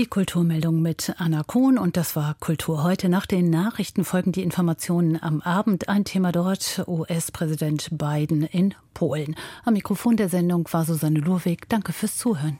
Die 0.00 0.06
Kulturmeldung 0.06 0.80
mit 0.80 1.12
Anna 1.18 1.42
Kohn 1.42 1.76
und 1.76 1.98
das 1.98 2.16
war 2.16 2.34
Kultur 2.40 2.82
heute. 2.82 3.10
Nach 3.10 3.26
den 3.26 3.50
Nachrichten 3.50 4.02
folgen 4.02 4.32
die 4.32 4.42
Informationen 4.42 5.22
am 5.22 5.42
Abend. 5.42 5.90
Ein 5.90 6.06
Thema 6.06 6.32
dort, 6.32 6.82
US-Präsident 6.86 7.90
Biden 7.92 8.44
in 8.44 8.74
Polen. 8.94 9.36
Am 9.62 9.74
Mikrofon 9.74 10.16
der 10.16 10.30
Sendung 10.30 10.66
war 10.72 10.86
Susanne 10.86 11.18
Lurweg. 11.18 11.68
Danke 11.68 11.92
fürs 11.92 12.16
Zuhören. 12.16 12.58